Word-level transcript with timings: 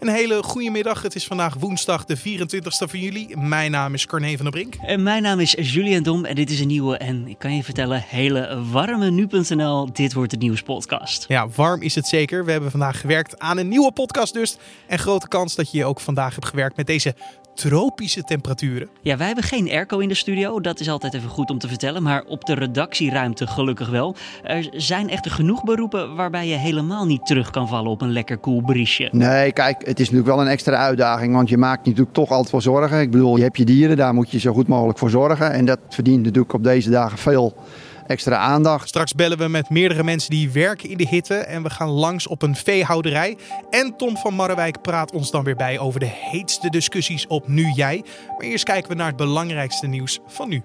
Een 0.00 0.08
hele 0.08 0.42
goede 0.42 0.70
middag. 0.70 1.02
Het 1.02 1.14
is 1.14 1.26
vandaag 1.26 1.54
woensdag 1.54 2.04
de 2.04 2.18
24e 2.18 2.88
van 2.88 2.98
juli. 2.98 3.36
Mijn 3.36 3.70
naam 3.70 3.94
is 3.94 4.06
Carne 4.06 4.36
van 4.36 4.44
der 4.44 4.50
Brink. 4.50 4.74
En 4.74 5.02
mijn 5.02 5.22
naam 5.22 5.40
is 5.40 5.54
Julian 5.58 6.02
Dom 6.02 6.24
en 6.24 6.34
dit 6.34 6.50
is 6.50 6.60
een 6.60 6.66
nieuwe 6.66 6.96
en 6.96 7.28
ik 7.28 7.38
kan 7.38 7.56
je 7.56 7.64
vertellen, 7.64 8.04
hele 8.06 8.64
warme 8.70 9.10
nu.nl. 9.10 9.92
Dit 9.92 10.12
wordt 10.12 10.30
de 10.30 10.36
nieuwspodcast. 10.36 11.24
Ja, 11.28 11.48
warm 11.48 11.82
is 11.82 11.94
het 11.94 12.06
zeker. 12.06 12.44
We 12.44 12.50
hebben 12.50 12.70
vandaag 12.70 13.00
gewerkt 13.00 13.38
aan 13.38 13.58
een 13.58 13.68
nieuwe 13.68 13.92
podcast 13.92 14.34
dus. 14.34 14.56
En 14.86 14.98
grote 14.98 15.28
kans 15.28 15.54
dat 15.54 15.70
je 15.70 15.84
ook 15.84 16.00
vandaag 16.00 16.34
hebt 16.34 16.46
gewerkt 16.46 16.76
met 16.76 16.86
deze 16.86 17.14
tropische 17.58 18.22
temperaturen. 18.22 18.88
Ja, 19.02 19.16
wij 19.16 19.26
hebben 19.26 19.44
geen 19.44 19.70
airco 19.70 19.98
in 19.98 20.08
de 20.08 20.14
studio, 20.14 20.60
dat 20.60 20.80
is 20.80 20.88
altijd 20.88 21.14
even 21.14 21.28
goed 21.28 21.50
om 21.50 21.58
te 21.58 21.68
vertellen. 21.68 22.02
Maar 22.02 22.24
op 22.26 22.44
de 22.44 22.54
redactieruimte 22.54 23.46
gelukkig 23.46 23.88
wel. 23.88 24.16
Er 24.42 24.68
zijn 24.72 25.10
echter 25.10 25.30
genoeg 25.30 25.64
beroepen 25.64 26.14
waarbij 26.14 26.48
je 26.48 26.54
helemaal 26.54 27.06
niet 27.06 27.26
terug 27.26 27.50
kan 27.50 27.68
vallen 27.68 27.90
op 27.90 28.00
een 28.00 28.12
lekker 28.12 28.38
koel 28.38 28.62
briesje. 28.62 29.08
Nee, 29.12 29.52
kijk, 29.52 29.86
het 29.86 30.00
is 30.00 30.10
natuurlijk 30.10 30.36
wel 30.36 30.40
een 30.40 30.52
extra 30.52 30.76
uitdaging, 30.76 31.34
want 31.34 31.48
je 31.48 31.56
maakt 31.56 31.86
natuurlijk 31.86 32.12
toch 32.12 32.30
altijd 32.30 32.50
wel 32.50 32.60
zorgen. 32.60 33.00
Ik 33.00 33.10
bedoel, 33.10 33.36
je 33.36 33.42
hebt 33.42 33.56
je 33.56 33.64
dieren, 33.64 33.96
daar 33.96 34.14
moet 34.14 34.30
je 34.30 34.38
zo 34.38 34.52
goed 34.52 34.68
mogelijk 34.68 34.98
voor 34.98 35.10
zorgen. 35.10 35.52
En 35.52 35.64
dat 35.64 35.78
verdient 35.88 36.22
natuurlijk 36.22 36.52
op 36.52 36.64
deze 36.64 36.90
dagen 36.90 37.18
veel 37.18 37.54
extra 38.08 38.36
aandacht. 38.36 38.88
Straks 38.88 39.14
bellen 39.14 39.38
we 39.38 39.48
met 39.48 39.70
meerdere 39.70 40.04
mensen 40.04 40.30
die 40.30 40.50
werken 40.50 40.90
in 40.90 40.96
de 40.96 41.08
hitte 41.08 41.34
en 41.34 41.62
we 41.62 41.70
gaan 41.70 41.88
langs 41.88 42.26
op 42.26 42.42
een 42.42 42.56
veehouderij. 42.56 43.36
En 43.70 43.96
Tom 43.96 44.16
van 44.16 44.34
Marrewijk 44.34 44.82
praat 44.82 45.12
ons 45.12 45.30
dan 45.30 45.44
weer 45.44 45.56
bij 45.56 45.78
over 45.78 46.00
de 46.00 46.10
heetste 46.12 46.70
discussies 46.70 47.26
op 47.26 47.48
Nu 47.48 47.72
Jij. 47.74 48.04
Maar 48.28 48.46
eerst 48.46 48.64
kijken 48.64 48.90
we 48.90 48.96
naar 48.96 49.06
het 49.06 49.16
belangrijkste 49.16 49.86
nieuws 49.86 50.20
van 50.26 50.48
nu. 50.48 50.62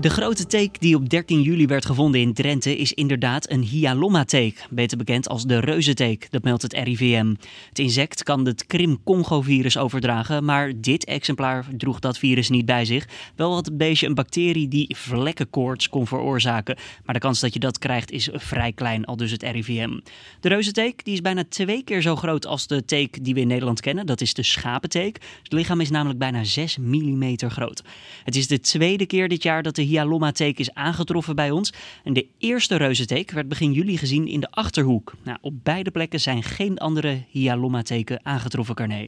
De 0.00 0.10
grote 0.10 0.46
teek 0.46 0.80
die 0.80 0.96
op 0.96 1.08
13 1.08 1.42
juli 1.42 1.66
werd 1.66 1.86
gevonden 1.86 2.20
in 2.20 2.32
Drenthe 2.32 2.76
is 2.76 2.92
inderdaad 2.92 3.50
een 3.50 3.62
Hyalomma-teek, 3.62 4.66
beter 4.70 4.98
bekend 4.98 5.28
als 5.28 5.44
de 5.44 5.60
reuzenteek, 5.60 6.30
dat 6.30 6.42
meldt 6.42 6.62
het 6.62 6.72
RIVM. 6.72 7.34
Het 7.68 7.78
insect 7.78 8.22
kan 8.22 8.46
het 8.46 8.66
Krim-Congo-virus 8.66 9.76
overdragen, 9.76 10.44
maar 10.44 10.72
dit 10.76 11.04
exemplaar 11.04 11.66
droeg 11.76 11.98
dat 11.98 12.18
virus 12.18 12.48
niet 12.48 12.66
bij 12.66 12.84
zich. 12.84 13.08
Wel 13.36 13.54
had 13.54 13.66
het 13.66 13.76
beestje 13.76 14.06
een 14.06 14.14
bacterie 14.14 14.68
die 14.68 14.96
vlekkenkoorts 14.96 15.88
kon 15.88 16.06
veroorzaken, 16.06 16.76
maar 17.04 17.14
de 17.14 17.20
kans 17.20 17.40
dat 17.40 17.52
je 17.52 17.60
dat 17.60 17.78
krijgt 17.78 18.10
is 18.10 18.28
vrij 18.32 18.72
klein, 18.72 19.04
al 19.04 19.16
dus 19.16 19.30
het 19.30 19.42
RIVM. 19.42 19.98
De 20.40 20.48
reuzenteek 20.48 21.04
die 21.04 21.14
is 21.14 21.20
bijna 21.20 21.44
twee 21.48 21.84
keer 21.84 22.02
zo 22.02 22.16
groot 22.16 22.46
als 22.46 22.66
de 22.66 22.84
teek 22.84 23.24
die 23.24 23.34
we 23.34 23.40
in 23.40 23.46
Nederland 23.46 23.80
kennen, 23.80 24.06
dat 24.06 24.20
is 24.20 24.34
de 24.34 24.42
schapenteek. 24.42 25.18
Het 25.42 25.52
lichaam 25.52 25.80
is 25.80 25.90
namelijk 25.90 26.18
bijna 26.18 26.44
6 26.44 26.78
mm 26.78 27.36
groot. 27.48 27.82
Het 28.24 28.36
is 28.36 28.46
de 28.46 28.60
tweede 28.60 29.06
keer 29.06 29.28
dit 29.28 29.42
jaar 29.42 29.62
dat 29.62 29.74
de 29.74 29.82
Hyalomma-teek 29.94 30.58
is 30.58 30.74
aangetroffen 30.74 31.36
bij 31.36 31.50
ons. 31.50 31.72
En 32.04 32.12
de 32.12 32.26
eerste 32.38 32.76
reuzenteek 32.76 33.30
werd 33.30 33.48
begin 33.48 33.72
juli 33.72 33.96
gezien 33.96 34.26
in 34.26 34.40
de 34.40 34.50
Achterhoek. 34.50 35.12
Nou, 35.22 35.38
op 35.40 35.52
beide 35.62 35.90
plekken 35.90 36.20
zijn 36.20 36.42
geen 36.42 36.78
andere 36.78 37.24
Hyalomma-teken 37.28 38.20
aangetroffen, 38.22 38.74
Carné. 38.74 39.06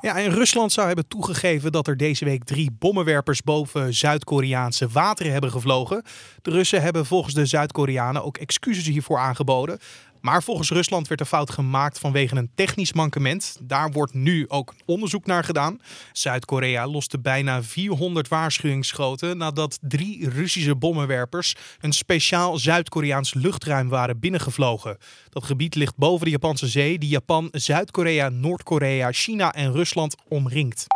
Ja, 0.00 0.18
en 0.18 0.30
Rusland 0.30 0.72
zou 0.72 0.86
hebben 0.86 1.08
toegegeven 1.08 1.72
dat 1.72 1.86
er 1.86 1.96
deze 1.96 2.24
week 2.24 2.44
drie 2.44 2.70
bommenwerpers 2.78 3.42
boven 3.42 3.94
Zuid-Koreaanse 3.94 4.88
wateren 4.88 5.32
hebben 5.32 5.50
gevlogen. 5.50 6.02
De 6.42 6.50
Russen 6.50 6.82
hebben 6.82 7.06
volgens 7.06 7.34
de 7.34 7.46
Zuid-Koreanen 7.46 8.24
ook 8.24 8.36
excuses 8.36 8.86
hiervoor 8.86 9.18
aangeboden. 9.18 9.78
Maar 10.20 10.42
volgens 10.42 10.70
Rusland 10.70 11.08
werd 11.08 11.20
de 11.20 11.26
fout 11.26 11.50
gemaakt 11.50 11.98
vanwege 11.98 12.36
een 12.36 12.50
technisch 12.54 12.92
mankement. 12.92 13.56
Daar 13.60 13.90
wordt 13.90 14.14
nu 14.14 14.48
ook 14.48 14.74
onderzoek 14.86 15.26
naar 15.26 15.44
gedaan. 15.44 15.80
Zuid-Korea 16.12 16.86
loste 16.86 17.18
bijna 17.18 17.62
400 17.62 18.28
waarschuwingsschoten 18.28 19.36
nadat 19.36 19.78
drie 19.80 20.28
Russische 20.28 20.76
bommenwerpers 20.76 21.54
een 21.80 21.92
speciaal 21.92 22.58
Zuid-Koreaans 22.58 23.34
luchtruim 23.34 23.88
waren 23.88 24.20
binnengevlogen. 24.20 24.96
Dat 25.30 25.44
gebied 25.44 25.74
ligt 25.74 25.96
boven 25.96 26.24
de 26.24 26.30
Japanse 26.30 26.66
zee, 26.66 26.98
die 26.98 27.08
Japan, 27.08 27.48
Zuid-Korea, 27.52 28.28
Noord-Korea, 28.28 29.12
China 29.12 29.52
en 29.52 29.72
Rusland 29.72 30.14
omringt. 30.28 30.86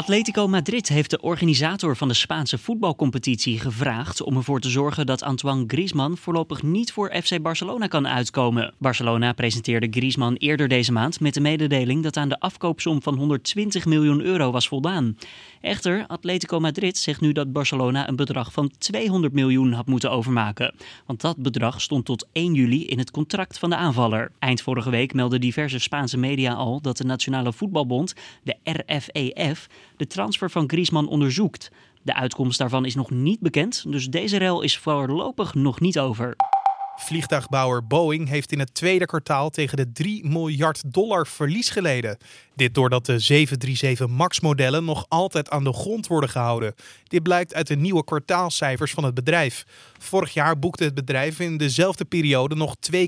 Atletico 0.00 0.48
Madrid 0.48 0.88
heeft 0.88 1.10
de 1.10 1.20
organisator 1.20 1.96
van 1.96 2.08
de 2.08 2.14
Spaanse 2.14 2.58
voetbalcompetitie 2.58 3.58
gevraagd 3.58 4.22
om 4.22 4.36
ervoor 4.36 4.60
te 4.60 4.70
zorgen 4.70 5.06
dat 5.06 5.22
Antoine 5.22 5.64
Griezmann 5.66 6.16
voorlopig 6.16 6.62
niet 6.62 6.92
voor 6.92 7.14
FC 7.22 7.42
Barcelona 7.42 7.86
kan 7.86 8.08
uitkomen. 8.08 8.74
Barcelona 8.78 9.32
presenteerde 9.32 9.86
Griezmann 9.90 10.36
eerder 10.36 10.68
deze 10.68 10.92
maand 10.92 11.20
met 11.20 11.34
de 11.34 11.40
mededeling 11.40 12.02
dat 12.02 12.16
aan 12.16 12.28
de 12.28 12.40
afkoopsom 12.40 13.02
van 13.02 13.16
120 13.16 13.84
miljoen 13.84 14.20
euro 14.20 14.50
was 14.50 14.68
voldaan. 14.68 15.16
Echter, 15.60 16.04
Atletico 16.06 16.60
Madrid 16.60 16.98
zegt 16.98 17.20
nu 17.20 17.32
dat 17.32 17.52
Barcelona 17.52 18.08
een 18.08 18.16
bedrag 18.16 18.52
van 18.52 18.70
200 18.78 19.32
miljoen 19.32 19.72
had 19.72 19.86
moeten 19.86 20.10
overmaken. 20.10 20.74
Want 21.06 21.20
dat 21.20 21.36
bedrag 21.36 21.80
stond 21.80 22.04
tot 22.04 22.26
1 22.32 22.54
juli 22.54 22.86
in 22.86 22.98
het 22.98 23.10
contract 23.10 23.58
van 23.58 23.70
de 23.70 23.76
aanvaller. 23.76 24.32
Eind 24.38 24.62
vorige 24.62 24.90
week 24.90 25.14
meldden 25.14 25.40
diverse 25.40 25.78
Spaanse 25.78 26.18
media 26.18 26.52
al 26.52 26.80
dat 26.80 26.96
de 26.96 27.04
Nationale 27.04 27.52
Voetbalbond, 27.52 28.14
de 28.42 28.56
RFEF, 28.64 29.68
de 30.00 30.06
transfer 30.06 30.50
van 30.50 30.68
Griezmann 30.68 31.08
onderzoekt. 31.08 31.70
De 32.02 32.14
uitkomst 32.14 32.58
daarvan 32.58 32.84
is 32.84 32.94
nog 32.94 33.10
niet 33.10 33.40
bekend, 33.40 33.84
dus 33.88 34.06
deze 34.06 34.36
rel 34.36 34.62
is 34.62 34.78
voorlopig 34.78 35.54
nog 35.54 35.80
niet 35.80 35.98
over. 35.98 36.36
Vliegtuigbouwer 36.96 37.86
Boeing 37.86 38.28
heeft 38.28 38.52
in 38.52 38.58
het 38.58 38.74
tweede 38.74 39.06
kwartaal 39.06 39.50
tegen 39.50 39.76
de 39.76 39.92
3 39.92 40.26
miljard 40.28 40.92
dollar 40.92 41.26
verlies 41.26 41.70
geleden. 41.70 42.16
Dit 42.54 42.74
doordat 42.74 43.06
de 43.06 43.18
737 43.18 44.08
MAX-modellen 44.08 44.84
nog 44.84 45.06
altijd 45.08 45.50
aan 45.50 45.64
de 45.64 45.72
grond 45.72 46.06
worden 46.06 46.30
gehouden. 46.30 46.74
Dit 47.04 47.22
blijkt 47.22 47.54
uit 47.54 47.66
de 47.66 47.76
nieuwe 47.76 48.04
kwartaalcijfers 48.04 48.92
van 48.92 49.04
het 49.04 49.14
bedrijf. 49.14 49.64
Vorig 49.98 50.34
jaar 50.34 50.58
boekte 50.58 50.84
het 50.84 50.94
bedrijf 50.94 51.40
in 51.40 51.56
dezelfde 51.56 52.04
periode 52.04 52.54
nog 52.54 52.74
2,2 52.92 53.00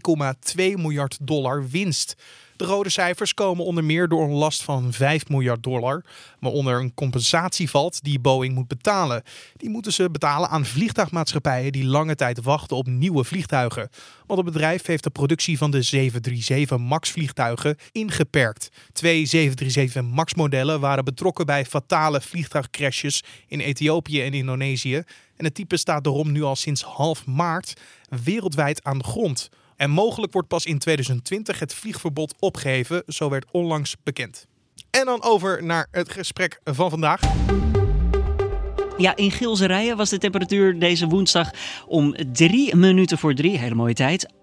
miljard 0.56 1.18
dollar 1.20 1.68
winst. 1.68 2.16
De 2.62 2.68
rode 2.68 2.88
cijfers 2.88 3.34
komen 3.34 3.64
onder 3.64 3.84
meer 3.84 4.08
door 4.08 4.24
een 4.24 4.34
last 4.34 4.62
van 4.62 4.92
5 4.92 5.28
miljard 5.28 5.62
dollar, 5.62 6.04
waaronder 6.40 6.80
een 6.80 6.94
compensatie 6.94 7.70
valt 7.70 8.02
die 8.02 8.20
Boeing 8.20 8.54
moet 8.54 8.68
betalen. 8.68 9.22
Die 9.56 9.70
moeten 9.70 9.92
ze 9.92 10.10
betalen 10.10 10.48
aan 10.48 10.64
vliegtuigmaatschappijen 10.64 11.72
die 11.72 11.84
lange 11.84 12.14
tijd 12.14 12.42
wachten 12.42 12.76
op 12.76 12.86
nieuwe 12.86 13.24
vliegtuigen. 13.24 13.88
Want 14.26 14.40
het 14.40 14.52
bedrijf 14.52 14.86
heeft 14.86 15.04
de 15.04 15.10
productie 15.10 15.58
van 15.58 15.70
de 15.70 15.82
737 15.82 16.78
MAX 16.78 17.10
vliegtuigen 17.10 17.76
ingeperkt. 17.92 18.68
Twee 18.92 19.26
737 19.26 20.14
MAX 20.14 20.34
modellen 20.34 20.80
waren 20.80 21.04
betrokken 21.04 21.46
bij 21.46 21.64
fatale 21.64 22.20
vliegtuigcrashes 22.20 23.22
in 23.46 23.60
Ethiopië 23.60 24.22
en 24.22 24.34
Indonesië. 24.34 25.02
En 25.36 25.44
het 25.44 25.54
type 25.54 25.76
staat 25.76 26.04
daarom 26.04 26.32
nu 26.32 26.42
al 26.42 26.56
sinds 26.56 26.82
half 26.82 27.26
maart 27.26 27.80
wereldwijd 28.24 28.84
aan 28.84 28.98
de 28.98 29.04
grond. 29.04 29.50
En 29.82 29.90
mogelijk 29.90 30.32
wordt 30.32 30.48
pas 30.48 30.64
in 30.64 30.78
2020 30.78 31.58
het 31.58 31.74
vliegverbod 31.74 32.34
opgeheven, 32.38 33.02
zo 33.06 33.28
werd 33.28 33.44
onlangs 33.50 33.96
bekend. 34.02 34.46
En 34.90 35.04
dan 35.04 35.22
over 35.22 35.64
naar 35.64 35.88
het 35.90 36.12
gesprek 36.12 36.60
van 36.64 36.90
vandaag. 36.90 37.20
Ja, 38.96 39.16
in 39.16 39.30
Gilserijen 39.30 39.96
was 39.96 40.10
de 40.10 40.18
temperatuur 40.18 40.78
deze 40.78 41.06
woensdag 41.06 41.50
om 41.86 42.14
drie 42.32 42.76
minuten 42.76 43.18
voor 43.18 43.34
drie, 43.34 43.58
hele 43.58 43.74
mooie 43.74 43.94
tijd, 43.94 44.32
38,8 44.32 44.34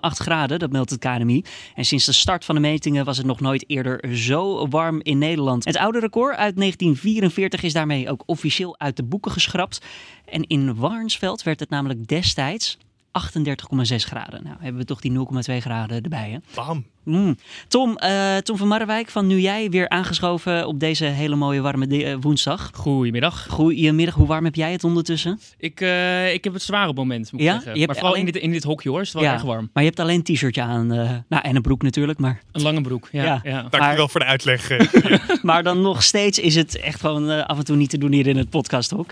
graden, 0.00 0.58
dat 0.58 0.72
meldt 0.72 0.90
het 0.90 1.00
KNMI. 1.00 1.44
En 1.74 1.84
sinds 1.84 2.04
de 2.04 2.12
start 2.12 2.44
van 2.44 2.54
de 2.54 2.60
metingen 2.60 3.04
was 3.04 3.16
het 3.16 3.26
nog 3.26 3.40
nooit 3.40 3.64
eerder 3.66 4.16
zo 4.16 4.68
warm 4.68 5.00
in 5.02 5.18
Nederland. 5.18 5.64
Het 5.64 5.76
oude 5.76 5.98
record 5.98 6.36
uit 6.36 6.56
1944 6.56 7.62
is 7.62 7.72
daarmee 7.72 8.10
ook 8.10 8.22
officieel 8.26 8.78
uit 8.78 8.96
de 8.96 9.04
boeken 9.04 9.32
geschrapt. 9.32 9.84
En 10.24 10.42
in 10.42 10.74
Warnsveld 10.74 11.42
werd 11.42 11.60
het 11.60 11.70
namelijk 11.70 12.06
destijds 12.06 12.78
38,6 13.14 13.96
graden. 13.96 14.42
Nou, 14.44 14.56
hebben 14.60 14.80
we 14.80 14.86
toch 14.86 15.00
die 15.00 15.12
0,2 15.50 15.56
graden 15.56 16.02
erbij, 16.02 16.30
hè? 16.30 16.38
Bam. 16.54 16.84
Mm. 17.04 17.36
Tom, 17.68 17.98
uh, 18.04 18.36
Tom 18.36 18.56
van 18.56 18.68
Marrewijk 18.68 19.08
van 19.08 19.26
Nu 19.26 19.40
Jij 19.40 19.70
weer 19.70 19.88
aangeschoven 19.88 20.66
op 20.66 20.80
deze 20.80 21.04
hele 21.04 21.36
mooie 21.36 21.60
warme 21.60 21.86
uh, 21.86 22.16
woensdag. 22.20 22.70
Goedemiddag. 22.74 23.46
Goedemiddag. 23.50 24.14
Hoe 24.14 24.26
warm 24.26 24.44
heb 24.44 24.54
jij 24.54 24.72
het 24.72 24.84
ondertussen? 24.84 25.40
Ik, 25.58 25.80
uh, 25.80 26.32
ik 26.32 26.44
heb 26.44 26.52
het 26.52 26.62
zware 26.62 26.92
moment, 26.92 27.32
moet 27.32 27.40
ik 27.40 27.46
ja? 27.46 27.60
zeggen. 27.60 27.86
maar 27.86 27.94
vooral 27.94 28.12
alleen... 28.12 28.26
in, 28.26 28.32
dit, 28.32 28.42
in 28.42 28.50
dit 28.50 28.64
hokje 28.64 28.90
hoor, 28.90 29.00
is 29.00 29.06
het 29.06 29.16
wel 29.16 29.24
ja. 29.24 29.32
erg 29.32 29.42
warm. 29.42 29.70
Maar 29.72 29.82
je 29.82 29.88
hebt 29.88 30.00
alleen 30.00 30.22
een 30.24 30.34
t-shirtje 30.34 30.62
aan. 30.62 30.86
nou, 30.86 31.42
en 31.42 31.56
een 31.56 31.62
broek 31.62 31.82
natuurlijk, 31.82 32.18
maar... 32.18 32.42
Een 32.52 32.62
lange 32.62 32.80
broek, 32.80 33.08
ja. 33.12 33.24
ja. 33.24 33.40
ja. 33.44 33.60
Dankjewel 33.60 33.96
maar... 33.96 34.08
voor 34.08 34.20
de 34.20 34.26
uitleg. 34.26 34.70
maar 35.42 35.62
dan 35.62 35.82
nog 35.82 36.02
steeds 36.02 36.38
is 36.38 36.54
het 36.54 36.80
echt 36.80 37.00
gewoon 37.00 37.46
af 37.46 37.58
en 37.58 37.64
toe 37.64 37.76
niet 37.76 37.90
te 37.90 37.98
doen 37.98 38.12
hier 38.12 38.26
in 38.26 38.36
het 38.36 38.50
podcasthok. 38.50 39.10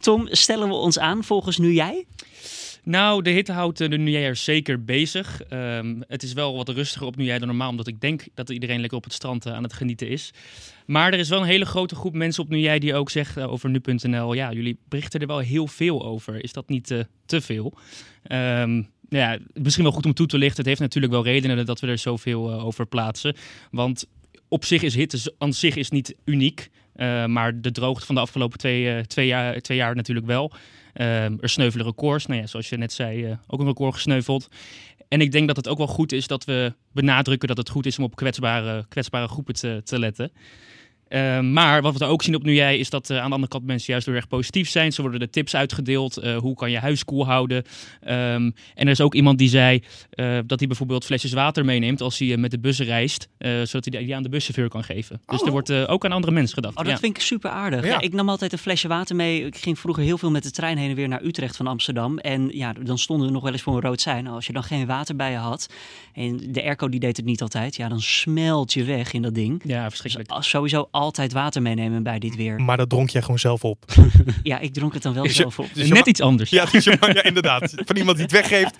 Tom, 0.00 0.28
stellen 0.30 0.68
we 0.68 0.74
ons 0.74 0.98
aan 0.98 1.24
volgens 1.24 1.58
Nu 1.58 1.72
Jij? 1.72 2.06
Nou, 2.84 3.22
de 3.22 3.30
hitte 3.30 3.52
houdt 3.52 3.78
de 3.78 3.88
nu 3.88 4.10
jij 4.10 4.24
er 4.24 4.36
zeker 4.36 4.84
bezig. 4.84 5.40
Um, 5.52 6.02
het 6.06 6.22
is 6.22 6.32
wel 6.32 6.56
wat 6.56 6.68
rustiger 6.68 7.06
op 7.06 7.14
jij 7.18 7.38
dan 7.38 7.48
normaal, 7.48 7.70
omdat 7.70 7.86
ik 7.86 8.00
denk 8.00 8.24
dat 8.34 8.50
iedereen 8.50 8.80
lekker 8.80 8.98
op 8.98 9.04
het 9.04 9.12
strand 9.12 9.46
uh, 9.46 9.52
aan 9.52 9.62
het 9.62 9.72
genieten 9.72 10.08
is. 10.08 10.30
Maar 10.86 11.12
er 11.12 11.18
is 11.18 11.28
wel 11.28 11.40
een 11.40 11.46
hele 11.46 11.64
grote 11.64 11.94
groep 11.94 12.14
mensen 12.14 12.42
op 12.42 12.52
jij 12.52 12.78
die 12.78 12.94
ook 12.94 13.10
zegt 13.10 13.36
uh, 13.36 13.52
over 13.52 13.70
nu.nl, 13.70 14.34
ja, 14.34 14.52
jullie 14.52 14.78
berichten 14.88 15.20
er 15.20 15.26
wel 15.26 15.38
heel 15.38 15.66
veel 15.66 16.04
over. 16.04 16.44
Is 16.44 16.52
dat 16.52 16.68
niet 16.68 16.86
te 17.26 17.40
veel? 17.40 17.74
Um, 18.32 18.88
ja, 19.08 19.38
misschien 19.52 19.84
wel 19.84 19.92
goed 19.92 20.06
om 20.06 20.14
toe 20.14 20.26
te 20.26 20.38
lichten. 20.38 20.58
Het 20.58 20.66
heeft 20.66 20.80
natuurlijk 20.80 21.12
wel 21.12 21.24
redenen 21.24 21.66
dat 21.66 21.80
we 21.80 21.86
er 21.86 21.98
zoveel 21.98 22.52
over 22.52 22.86
plaatsen. 22.86 23.36
Want 23.70 24.06
op 24.48 24.64
zich 24.64 24.82
is 24.82 24.94
hitte 24.94 25.34
aan 25.38 25.52
zich 25.52 25.76
is 25.76 25.90
niet 25.90 26.14
uniek. 26.24 26.70
Uh, 26.96 27.26
maar 27.26 27.60
de 27.60 27.72
droogte 27.72 28.06
van 28.06 28.14
de 28.14 28.20
afgelopen 28.20 28.58
twee, 28.58 29.06
twee, 29.06 29.26
jaar, 29.26 29.60
twee 29.60 29.76
jaar 29.76 29.94
natuurlijk 29.94 30.26
wel. 30.26 30.52
Uh, 30.94 31.24
er 31.24 31.48
sneuvelen 31.48 31.86
records. 31.86 32.26
Nou 32.26 32.40
ja, 32.40 32.46
zoals 32.46 32.68
je 32.68 32.76
net 32.76 32.92
zei, 32.92 33.38
ook 33.46 33.60
een 33.60 33.66
record 33.66 33.94
gesneuveld. 33.94 34.48
En 35.08 35.20
ik 35.20 35.32
denk 35.32 35.46
dat 35.46 35.56
het 35.56 35.68
ook 35.68 35.78
wel 35.78 35.86
goed 35.86 36.12
is 36.12 36.26
dat 36.26 36.44
we 36.44 36.74
benadrukken 36.92 37.48
dat 37.48 37.56
het 37.56 37.68
goed 37.68 37.86
is 37.86 37.98
om 37.98 38.04
op 38.04 38.16
kwetsbare, 38.16 38.84
kwetsbare 38.88 39.28
groepen 39.28 39.54
te, 39.54 39.80
te 39.84 39.98
letten. 39.98 40.32
Uh, 41.10 41.40
maar 41.40 41.82
wat 41.82 41.96
we 41.98 42.04
ook 42.04 42.22
zien 42.22 42.34
op 42.34 42.42
Nu 42.42 42.54
Jij 42.54 42.78
is 42.78 42.90
dat 42.90 43.10
uh, 43.10 43.16
aan 43.16 43.26
de 43.28 43.34
andere 43.34 43.48
kant 43.52 43.64
mensen 43.66 43.92
juist 43.92 44.06
heel 44.06 44.14
erg 44.14 44.28
positief 44.28 44.68
zijn. 44.68 44.92
Ze 44.92 45.00
worden 45.02 45.20
de 45.20 45.30
tips 45.30 45.54
uitgedeeld. 45.56 46.24
Uh, 46.24 46.36
hoe 46.36 46.54
kan 46.54 46.70
je 46.70 46.78
huis 46.78 47.04
koel 47.04 47.26
houden? 47.26 47.56
Um, 47.56 47.64
en 48.10 48.54
er 48.74 48.88
is 48.88 49.00
ook 49.00 49.14
iemand 49.14 49.38
die 49.38 49.48
zei 49.48 49.82
dat 50.46 50.58
hij 50.58 50.68
bijvoorbeeld 50.68 51.04
flesjes 51.04 51.32
water 51.32 51.64
meeneemt 51.64 52.00
als 52.00 52.18
hij 52.18 52.36
met 52.36 52.50
de 52.50 52.58
bussen 52.58 52.86
reist. 52.86 53.28
zodat 53.38 53.84
hij 53.84 54.04
die 54.04 54.16
aan 54.16 54.22
de 54.22 54.28
buschauffeur 54.28 54.68
kan 54.68 54.84
geven. 54.84 55.20
Dus 55.26 55.40
Oh. 55.40 55.46
er 55.46 55.52
wordt 55.52 55.70
ook 55.72 56.04
aan 56.04 56.12
andere 56.12 56.32
mensen 56.32 56.54
gedacht. 56.54 56.76
Oh, 56.76 56.82
dat 56.84 56.92
ja. 56.92 56.98
vind 56.98 57.16
ik 57.16 57.22
super 57.22 57.50
aardig. 57.50 57.84
Ja. 57.84 57.88
Ja, 57.90 58.00
ik 58.00 58.12
nam 58.12 58.28
altijd 58.28 58.52
een 58.52 58.58
flesje 58.58 58.88
water 58.88 59.16
mee. 59.16 59.46
Ik 59.46 59.56
ging 59.56 59.78
vroeger 59.78 60.02
heel 60.02 60.18
veel 60.18 60.30
met 60.30 60.42
de 60.42 60.50
trein 60.50 60.78
heen 60.78 60.90
en 60.90 60.96
weer 60.96 61.08
naar 61.08 61.22
Utrecht 61.24 61.56
van 61.56 61.66
Amsterdam. 61.66 62.18
En 62.18 62.48
ja, 62.52 62.72
dan 62.72 62.98
stonden 62.98 63.26
we 63.26 63.32
nog 63.32 63.42
wel 63.42 63.52
eens 63.52 63.62
voor 63.62 63.74
een 63.74 63.80
rood 63.80 64.00
sein. 64.00 64.26
Als 64.26 64.46
je 64.46 64.52
dan 64.52 64.62
geen 64.62 64.86
water 64.86 65.16
bij 65.16 65.30
je 65.30 65.36
had 65.36 65.66
en 66.14 66.40
de 66.52 66.62
airco 66.62 66.88
die 66.88 67.00
deed 67.00 67.16
het 67.16 67.26
niet 67.26 67.42
altijd, 67.42 67.76
ja, 67.76 67.88
dan 67.88 68.00
smelt 68.00 68.72
je 68.72 68.84
weg 68.84 69.12
in 69.12 69.22
dat 69.22 69.34
ding. 69.34 69.60
ja, 69.64 69.78
Dus 69.82 69.88
verschrikkelijk. 69.88 70.30
als- 70.30 70.48
sowieso 70.48 70.88
altijd 71.00 71.32
water 71.32 71.62
meenemen 71.62 72.02
bij 72.02 72.18
dit 72.18 72.36
weer. 72.36 72.60
Maar 72.60 72.76
dat 72.76 72.88
dronk 72.88 73.10
jij 73.10 73.22
gewoon 73.22 73.38
zelf 73.38 73.64
op. 73.64 73.84
Ja, 74.42 74.58
ik 74.58 74.72
dronk 74.72 74.94
het 74.94 75.02
dan 75.02 75.14
wel 75.14 75.24
je- 75.24 75.30
zelf 75.32 75.58
op. 75.58 75.66
dus 75.74 75.88
Net 75.88 76.06
iets 76.06 76.20
anders. 76.20 76.50
Ja, 76.50 76.64
dus 76.64 76.84
je 76.84 76.96
ja, 77.00 77.22
inderdaad. 77.22 77.72
Van 77.76 77.96
iemand 77.96 78.16
die 78.16 78.26
het 78.26 78.34
weggeeft, 78.34 78.76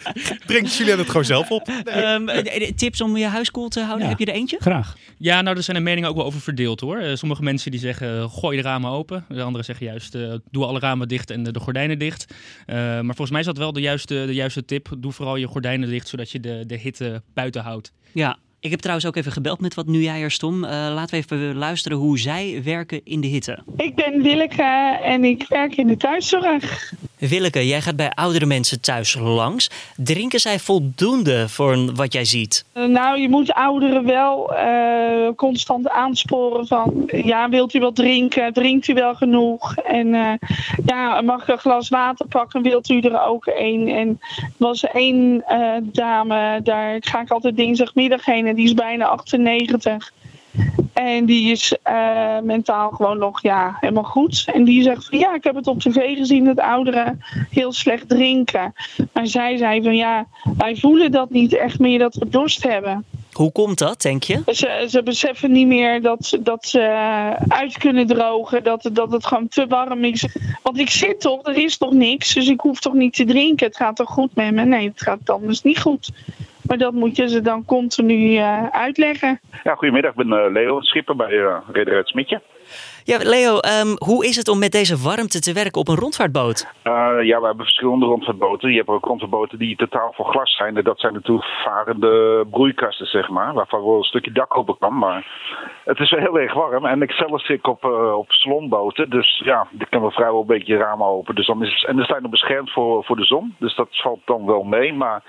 drinkt 0.47 0.75
Julien 0.77 0.99
het 0.99 1.07
gewoon 1.07 1.25
zelf 1.25 1.51
op. 1.51 1.69
Ehm, 1.85 2.29
eh, 2.29 2.69
eh, 2.69 2.75
tips 2.75 3.01
om 3.01 3.17
je 3.17 3.27
huis 3.27 3.51
koel 3.51 3.69
te 3.69 3.81
houden, 3.81 4.03
Ja. 4.05 4.09
heb 4.09 4.19
je 4.19 4.25
er 4.27 4.35
eentje? 4.35 4.57
Graag. 4.61 4.97
Ja, 5.19 5.41
nou, 5.41 5.57
er 5.57 5.63
zijn 5.63 5.77
de 5.77 5.83
meningen 5.83 6.09
ook 6.09 6.17
wel 6.17 6.25
over 6.25 6.41
verdeeld 6.41 6.81
hoor. 6.81 6.99
Eh, 6.99 7.15
sommige 7.15 7.43
mensen 7.43 7.71
die 7.71 7.81
zeggen, 7.81 8.31
gooi 8.31 8.57
de 8.57 8.63
ramen 8.63 8.91
open. 8.91 9.25
De 9.29 9.43
anderen 9.43 9.65
zeggen 9.65 9.87
juist, 9.87 10.15
eh, 10.15 10.35
doe 10.51 10.65
alle 10.67 10.79
ramen 10.79 11.09
dicht 11.09 11.31
en 11.31 11.43
de, 11.43 11.53
de 11.53 11.61
gordijnen 11.61 11.99
dicht. 11.99 12.35
Eh, 12.67 12.77
maar 12.77 13.05
volgens 13.05 13.31
mij 13.31 13.41
is 13.41 13.47
dat 13.47 13.57
wel 13.59 13.73
de 13.73 13.81
juiste, 13.81 14.23
de 14.27 14.35
juiste 14.35 14.65
tip. 14.65 14.89
Doe 14.99 15.13
vooral 15.13 15.37
je 15.37 15.47
gordijnen 15.47 15.89
dicht, 15.89 16.09
zodat 16.09 16.31
je 16.31 16.41
de, 16.41 16.65
de 16.67 16.77
hitte 16.77 17.23
buiten 17.35 17.63
houdt. 17.63 17.93
Ja. 18.13 18.39
Ik 18.61 18.71
heb 18.71 18.81
trouwens 18.81 19.07
ook 19.07 19.17
even 19.17 19.33
gebeld 19.33 19.61
met 19.61 19.75
wat 19.75 19.87
nu 19.87 20.03
jij 20.03 20.23
er 20.23 20.31
stond. 20.31 20.65
Eh, 20.65 20.71
laten 20.71 21.11
we 21.11 21.17
even 21.17 21.55
luisteren 21.55 21.99
hoe 21.99 22.19
zij 22.19 22.61
werken 22.65 23.01
in 23.05 23.21
de 23.21 23.27
hitte. 23.27 23.59
Ik 23.77 23.95
ben 23.95 24.23
Willeke 24.23 24.99
en 25.03 25.25
ik 25.25 25.47
werk 25.49 25.77
in 25.77 25.87
de 25.87 25.97
thuiszorg. 25.97 26.93
Willeke, 27.21 27.67
jij 27.67 27.81
gaat 27.81 27.97
bij 27.97 28.11
oudere 28.11 28.47
mensen 28.47 28.81
thuis 28.81 29.15
langs. 29.15 29.71
Drinken 29.97 30.41
zij 30.41 30.59
voldoende 30.59 31.49
voor 31.49 31.95
wat 31.95 32.13
jij 32.13 32.25
ziet? 32.25 32.65
Eh, 32.73 32.85
Nou, 32.85 33.21
je 33.21 33.29
moet 33.29 33.53
ouderen 33.53 34.05
wel 34.05 34.55
eh, 34.55 35.29
constant 35.37 35.89
aansporen 35.89 36.67
van... 36.67 37.03
Ja, 37.07 37.49
wilt 37.49 37.75
u 37.75 37.81
wel 37.81 37.93
drinken? 37.93 38.53
Drinkt 38.53 38.89
u 38.89 38.95
wel 38.95 39.15
genoeg? 39.15 39.75
En 39.77 40.15
eh, 40.15 40.33
ja, 40.87 41.21
mag 41.21 41.43
ik 41.43 41.49
een 41.49 41.59
glas 41.59 41.89
water 41.89 42.27
pakken? 42.27 42.63
Wilt 42.63 42.89
u 42.89 43.01
er 43.01 43.25
ook 43.27 43.47
een? 43.55 43.89
En 43.89 44.21
was 44.57 44.85
één 44.85 45.45
dame, 45.83 46.61
daar 46.63 46.97
ga 47.01 47.21
ik 47.21 47.31
altijd 47.31 47.57
dinsdagmiddag 47.57 48.25
heen... 48.25 48.47
en 48.47 48.55
die 48.55 48.65
is 48.65 48.75
bijna 48.75 49.05
98. 49.05 50.13
En 51.07 51.25
die 51.25 51.51
is 51.51 51.77
eh, 51.83 52.39
mentaal 52.43 52.91
gewoon 52.91 53.19
nog 53.19 53.43
ja, 53.43 53.77
helemaal 53.81 54.03
goed. 54.05 54.45
En 54.53 54.65
die 54.65 54.83
zegt 54.83 55.05
van 55.07 55.19
ja, 55.19 55.35
ik 55.35 55.45
heb 55.45 55.55
het 55.55 55.67
op 55.67 55.81
tv 55.81 56.17
gezien 56.17 56.45
dat 56.45 56.61
ouderen 56.61 57.21
heel 57.51 57.73
slecht 57.73 58.09
drinken. 58.09 58.73
Maar 59.13 59.27
zij 59.27 59.57
zei 59.57 59.83
van 59.83 59.97
ja, 59.97 60.27
wij 60.57 60.77
voelen 60.77 61.11
dat 61.11 61.31
niet 61.31 61.55
echt 61.57 61.79
meer 61.79 61.99
dat 61.99 62.15
we 62.15 62.29
dorst 62.29 62.63
hebben. 62.63 63.05
Hoe 63.33 63.53
komt 63.53 63.79
dat, 63.79 64.03
denk 64.03 64.23
je? 64.23 64.43
Ze, 64.47 64.87
ze 64.89 65.03
beseffen 65.03 65.53
niet 65.53 65.67
meer 65.67 66.03
dat, 66.03 66.25
ze- 66.27 66.43
dat 66.43 66.67
ze 66.67 66.81
uit 67.49 67.79
kunnen 67.79 68.07
drogen, 68.07 68.65
dat, 68.65 68.91
dat 68.93 69.13
het 69.13 69.27
gewoon 69.27 69.49
te 69.49 69.67
warm 69.67 70.05
is. 70.05 70.27
Want 70.63 70.79
ik 70.79 70.91
zit 70.91 71.21
toch, 71.21 71.47
er 71.47 71.57
is 71.57 71.77
toch 71.77 71.93
niks, 71.93 72.35
dus 72.35 72.49
ik 72.49 72.61
hoef 72.61 72.81
toch 72.81 72.93
niet 72.95 73.15
te 73.15 73.25
drinken. 73.25 73.67
Het 73.67 73.77
gaat 73.77 73.97
toch 73.97 74.11
goed 74.11 74.35
met 74.35 74.55
me? 74.55 74.65
Nee, 74.65 74.89
het 74.89 75.03
gaat 75.03 75.31
anders 75.31 75.63
niet 75.63 75.81
goed. 75.81 76.11
Maar 76.71 76.79
dat 76.79 76.93
moet 76.93 77.17
je 77.17 77.29
ze 77.29 77.41
dan 77.41 77.65
continu 77.65 78.37
eh, 78.37 78.67
uitleggen. 78.67 79.41
Ja, 79.63 79.75
goedemiddag. 79.75 80.11
Ik 80.11 80.17
ben 80.17 80.45
eh, 80.45 80.53
Leo 80.53 80.81
Schipper 80.81 81.17
bij 81.17 81.31
uh, 81.31 81.57
Reder 81.73 81.97
het 81.97 82.09
Smitje. 82.09 82.41
Ja, 83.05 83.19
Leo, 83.23 83.59
ehm, 83.59 83.95
hoe 83.99 84.27
is 84.27 84.37
het 84.37 84.49
om 84.49 84.59
met 84.59 84.73
deze 84.73 84.97
warmte 84.97 85.41
te 85.41 85.53
werken 85.53 85.81
op 85.81 85.89
een 85.89 85.97
rondvaartboot? 85.97 86.67
Uh, 86.85 86.93
ja, 87.23 87.41
we 87.41 87.47
hebben 87.47 87.65
verschillende 87.65 88.07
rondvaartboten. 88.07 88.71
Je 88.71 88.77
hebt 88.77 88.89
ook 88.89 89.05
rondvaartboten 89.05 89.59
die 89.59 89.77
totaal 89.77 90.13
van 90.13 90.25
glas 90.25 90.57
zijn. 90.57 90.77
En 90.77 90.85
dat 90.85 91.01
zijn 91.01 91.13
natuurlijk 91.13 91.47
varende 91.65 92.45
broeikasten, 92.51 93.07
zeg 93.07 93.29
maar. 93.29 93.55
Waarvan 93.55 93.85
wel 93.85 93.97
een 93.97 94.03
stukje 94.03 94.33
dak 94.33 94.57
open 94.57 94.79
kan. 94.79 94.99
Maar 94.99 95.27
het 95.85 95.99
is 95.99 96.11
wel 96.11 96.21
heel 96.21 96.39
erg 96.39 96.55
warm. 96.55 96.87
En 96.87 97.03
ik 97.03 97.11
zelf 97.11 97.45
zit 97.45 97.67
op, 97.67 97.85
uh, 97.85 98.17
op 98.17 98.33
salonboten. 98.33 99.11
Dus 99.11 99.41
ja, 99.45 99.67
ik 99.79 99.87
kan 99.91 100.01
wel 100.01 100.11
vrijwel 100.11 100.41
een 100.41 100.47
beetje 100.47 100.77
ramen 100.77 101.07
open. 101.07 101.35
Dus 101.35 101.47
dan 101.47 101.65
is, 101.65 101.85
en 101.85 101.99
er 101.99 102.07
zijn 102.07 102.23
nog 102.23 102.31
beschermd 102.31 102.73
voor, 102.73 103.05
voor 103.05 103.17
de 103.17 103.25
zon. 103.25 103.55
Dus 103.59 103.75
dat 103.77 103.89
valt 103.91 104.21
dan 104.25 104.47
wel 104.47 104.63
mee. 104.63 104.93
Maar 104.93 105.23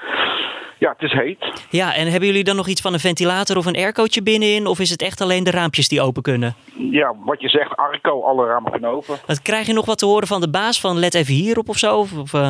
ja, 0.83 0.95
het 0.97 1.01
is 1.01 1.11
heet. 1.11 1.65
Ja, 1.69 1.95
en 1.95 2.07
hebben 2.07 2.27
jullie 2.29 2.43
dan 2.43 2.55
nog 2.55 2.67
iets 2.67 2.81
van 2.81 2.93
een 2.93 2.99
ventilator 2.99 3.57
of 3.57 3.65
een 3.65 3.75
aircootje 3.75 4.23
binnenin? 4.23 4.67
Of 4.67 4.79
is 4.79 4.89
het 4.89 5.01
echt 5.01 5.21
alleen 5.21 5.43
de 5.43 5.51
raampjes 5.51 5.87
die 5.87 6.01
open 6.01 6.21
kunnen? 6.21 6.55
Ja, 6.77 7.15
wat 7.25 7.41
je 7.41 7.49
zegt, 7.49 7.75
Arco, 7.75 8.23
alle 8.23 8.47
ramen 8.47 8.71
kunnen 8.71 8.89
open. 8.89 9.15
Wat 9.25 9.41
krijg 9.41 9.67
je 9.67 9.73
nog 9.73 9.85
wat 9.85 9.97
te 9.97 10.05
horen 10.05 10.27
van 10.27 10.41
de 10.41 10.49
baas 10.49 10.81
van 10.81 10.99
let 10.99 11.13
even 11.13 11.33
hierop 11.33 11.69
of 11.69 11.77
zo? 11.77 11.97
Of, 11.97 12.17
of, 12.17 12.33
uh... 12.33 12.49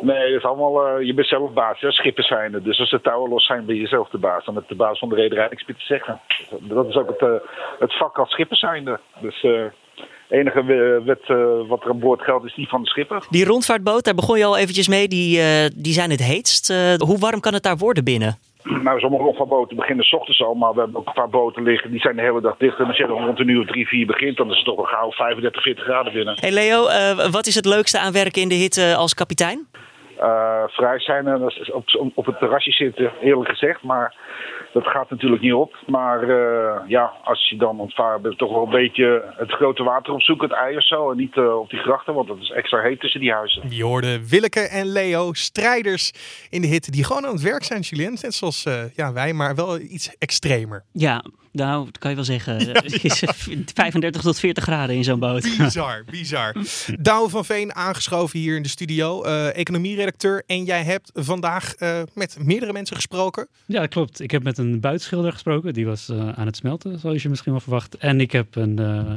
Nee, 0.00 0.30
dat 0.32 0.38
is 0.38 0.44
allemaal, 0.44 0.98
uh, 0.98 1.06
je 1.06 1.14
bent 1.14 1.28
zelf 1.28 1.52
baas, 1.52 1.80
ja, 1.80 1.90
schippers 1.90 2.26
zijn 2.26 2.54
er. 2.54 2.62
Dus 2.62 2.80
als 2.80 2.90
de 2.90 3.00
touwen 3.00 3.30
los 3.30 3.46
zijn, 3.46 3.66
ben 3.66 3.76
je 3.76 3.86
zelf 3.86 4.08
de 4.08 4.18
baas. 4.18 4.44
Dan 4.44 4.54
met 4.54 4.68
de 4.68 4.74
baas 4.74 4.98
van 4.98 5.08
de 5.08 5.14
rederij 5.14 5.48
niks 5.50 5.66
meer 5.66 5.76
te 5.76 5.84
zeggen. 5.84 6.20
Dat 6.60 6.88
is 6.88 6.96
ook 6.96 7.08
het, 7.08 7.20
uh, 7.20 7.34
het 7.78 7.96
vak 7.96 8.18
als 8.18 8.30
schipper 8.30 8.56
zijnde. 8.56 9.00
Dus 9.20 9.46
enige 10.28 10.62
wet 11.04 11.28
uh, 11.28 11.68
wat 11.68 11.84
er 11.84 11.90
aan 11.90 11.98
boord 11.98 12.22
geldt 12.22 12.44
is 12.44 12.54
die 12.54 12.68
van 12.68 12.82
de 12.82 12.88
schipper. 12.88 13.26
Die 13.30 13.44
rondvaartboot, 13.44 14.04
daar 14.04 14.14
begon 14.14 14.38
je 14.38 14.44
al 14.44 14.56
eventjes 14.56 14.88
mee, 14.88 15.08
die, 15.08 15.38
uh, 15.38 15.44
die 15.74 15.92
zijn 15.92 16.10
het 16.10 16.22
heetst. 16.22 16.70
Uh, 16.70 16.94
hoe 16.94 17.18
warm 17.18 17.40
kan 17.40 17.54
het 17.54 17.62
daar 17.62 17.76
worden 17.76 18.04
binnen? 18.04 18.38
Nou, 18.62 19.00
sommige 19.00 19.22
rondvaartboten 19.22 19.76
beginnen 19.76 20.04
s 20.04 20.12
ochtends 20.12 20.42
al, 20.42 20.54
maar 20.54 20.74
we 20.74 20.80
hebben 20.80 20.96
ook 21.00 21.06
een 21.06 21.12
paar 21.12 21.28
boten 21.28 21.62
liggen 21.62 21.90
die 21.90 22.00
zijn 22.00 22.16
de 22.16 22.22
hele 22.22 22.40
dag 22.40 22.56
dicht. 22.56 22.78
En 22.78 22.86
als 22.86 22.96
je 22.96 23.06
dan 23.06 23.24
rond 23.24 23.38
een 23.38 23.48
uur 23.48 23.60
of 23.60 23.66
drie, 23.66 23.88
vier 23.88 24.06
begint, 24.06 24.36
dan 24.36 24.50
is 24.50 24.56
het 24.56 24.64
toch 24.64 24.78
al 24.78 24.84
gauw 24.84 25.10
35, 25.10 25.62
40 25.62 25.84
graden 25.84 26.12
binnen. 26.12 26.38
Hey 26.40 26.52
Leo, 26.52 26.82
wat 27.30 27.46
is 27.46 27.54
het 27.54 27.64
leukste 27.64 27.98
aan 27.98 28.12
werken 28.12 28.42
in 28.42 28.48
de 28.48 28.54
hitte 28.54 28.94
als 28.96 29.14
kapitein? 29.14 29.66
Vrij 30.66 31.00
zijn 31.00 31.26
en 31.26 31.42
op, 31.72 32.10
op 32.14 32.26
het 32.26 32.38
terrasje 32.38 32.70
zitten, 32.70 33.12
eerlijk 33.22 33.50
gezegd. 33.50 33.82
Maar 33.82 34.14
dat 34.72 34.86
gaat 34.86 35.10
natuurlijk 35.10 35.42
niet 35.42 35.52
op. 35.52 35.76
Maar 35.86 36.24
uh, 36.28 36.88
ja, 36.88 37.12
als 37.24 37.48
je 37.48 37.56
dan 37.56 37.80
ontvaren 37.80 38.22
bent, 38.22 38.38
toch 38.38 38.52
wel 38.52 38.62
een 38.62 38.70
beetje 38.70 39.34
het 39.36 39.50
grote 39.50 39.82
water 39.82 40.12
opzoeken, 40.12 40.48
het 40.48 40.58
ei 40.58 40.76
of 40.76 40.86
zo. 40.86 41.10
En 41.10 41.16
niet 41.16 41.36
uh, 41.36 41.58
op 41.58 41.70
die 41.70 41.78
grachten, 41.78 42.14
want 42.14 42.28
het 42.28 42.40
is 42.40 42.50
extra 42.50 42.80
heet 42.80 43.00
tussen 43.00 43.20
die 43.20 43.32
huizen. 43.32 43.62
Je 43.68 43.84
hoorde 43.84 44.28
Willeke 44.28 44.60
en 44.60 44.86
Leo, 44.86 45.32
strijders 45.32 46.12
in 46.50 46.60
de 46.60 46.66
hitte, 46.66 46.90
die 46.90 47.04
gewoon 47.04 47.26
aan 47.26 47.32
het 47.32 47.42
werk 47.42 47.64
zijn, 47.64 47.80
Julien. 47.80 48.18
Net 48.22 48.34
zoals 48.34 48.66
uh, 48.66 48.74
ja, 48.94 49.12
wij, 49.12 49.32
maar 49.32 49.54
wel 49.54 49.78
iets 49.78 50.16
extremer. 50.18 50.84
Ja, 50.92 51.24
nou, 51.56 51.84
dat 51.84 51.98
kan 51.98 52.10
je 52.10 52.16
wel 52.16 52.24
zeggen. 52.24 52.44
Ja. 52.66 52.82
Is 53.02 53.22
35 53.74 54.22
tot 54.22 54.38
40 54.38 54.64
graden 54.64 54.96
in 54.96 55.04
zo'n 55.04 55.18
boot. 55.18 55.56
Bizar, 55.58 56.04
bizar. 56.10 56.54
Douwe 57.00 57.28
van 57.28 57.44
Veen 57.44 57.74
aangeschoven 57.74 58.38
hier 58.38 58.56
in 58.56 58.62
de 58.62 58.68
studio, 58.68 59.24
uh, 59.24 59.56
economieredacteur. 59.56 60.42
En 60.46 60.64
jij 60.64 60.82
hebt 60.82 61.10
vandaag 61.14 61.74
uh, 61.78 62.02
met 62.14 62.36
meerdere 62.40 62.72
mensen 62.72 62.96
gesproken. 62.96 63.48
Ja, 63.66 63.80
dat 63.80 63.88
klopt. 63.88 64.20
Ik 64.20 64.30
heb 64.30 64.42
met 64.42 64.58
een 64.58 64.80
buitenschilder 64.80 65.32
gesproken. 65.32 65.74
Die 65.74 65.86
was 65.86 66.08
uh, 66.08 66.28
aan 66.28 66.46
het 66.46 66.56
smelten, 66.56 66.98
zoals 66.98 67.22
je 67.22 67.28
misschien 67.28 67.52
wel 67.52 67.60
verwacht. 67.60 67.96
En 67.96 68.20
ik 68.20 68.32
heb 68.32 68.56
een, 68.56 68.80
uh, 68.80 69.12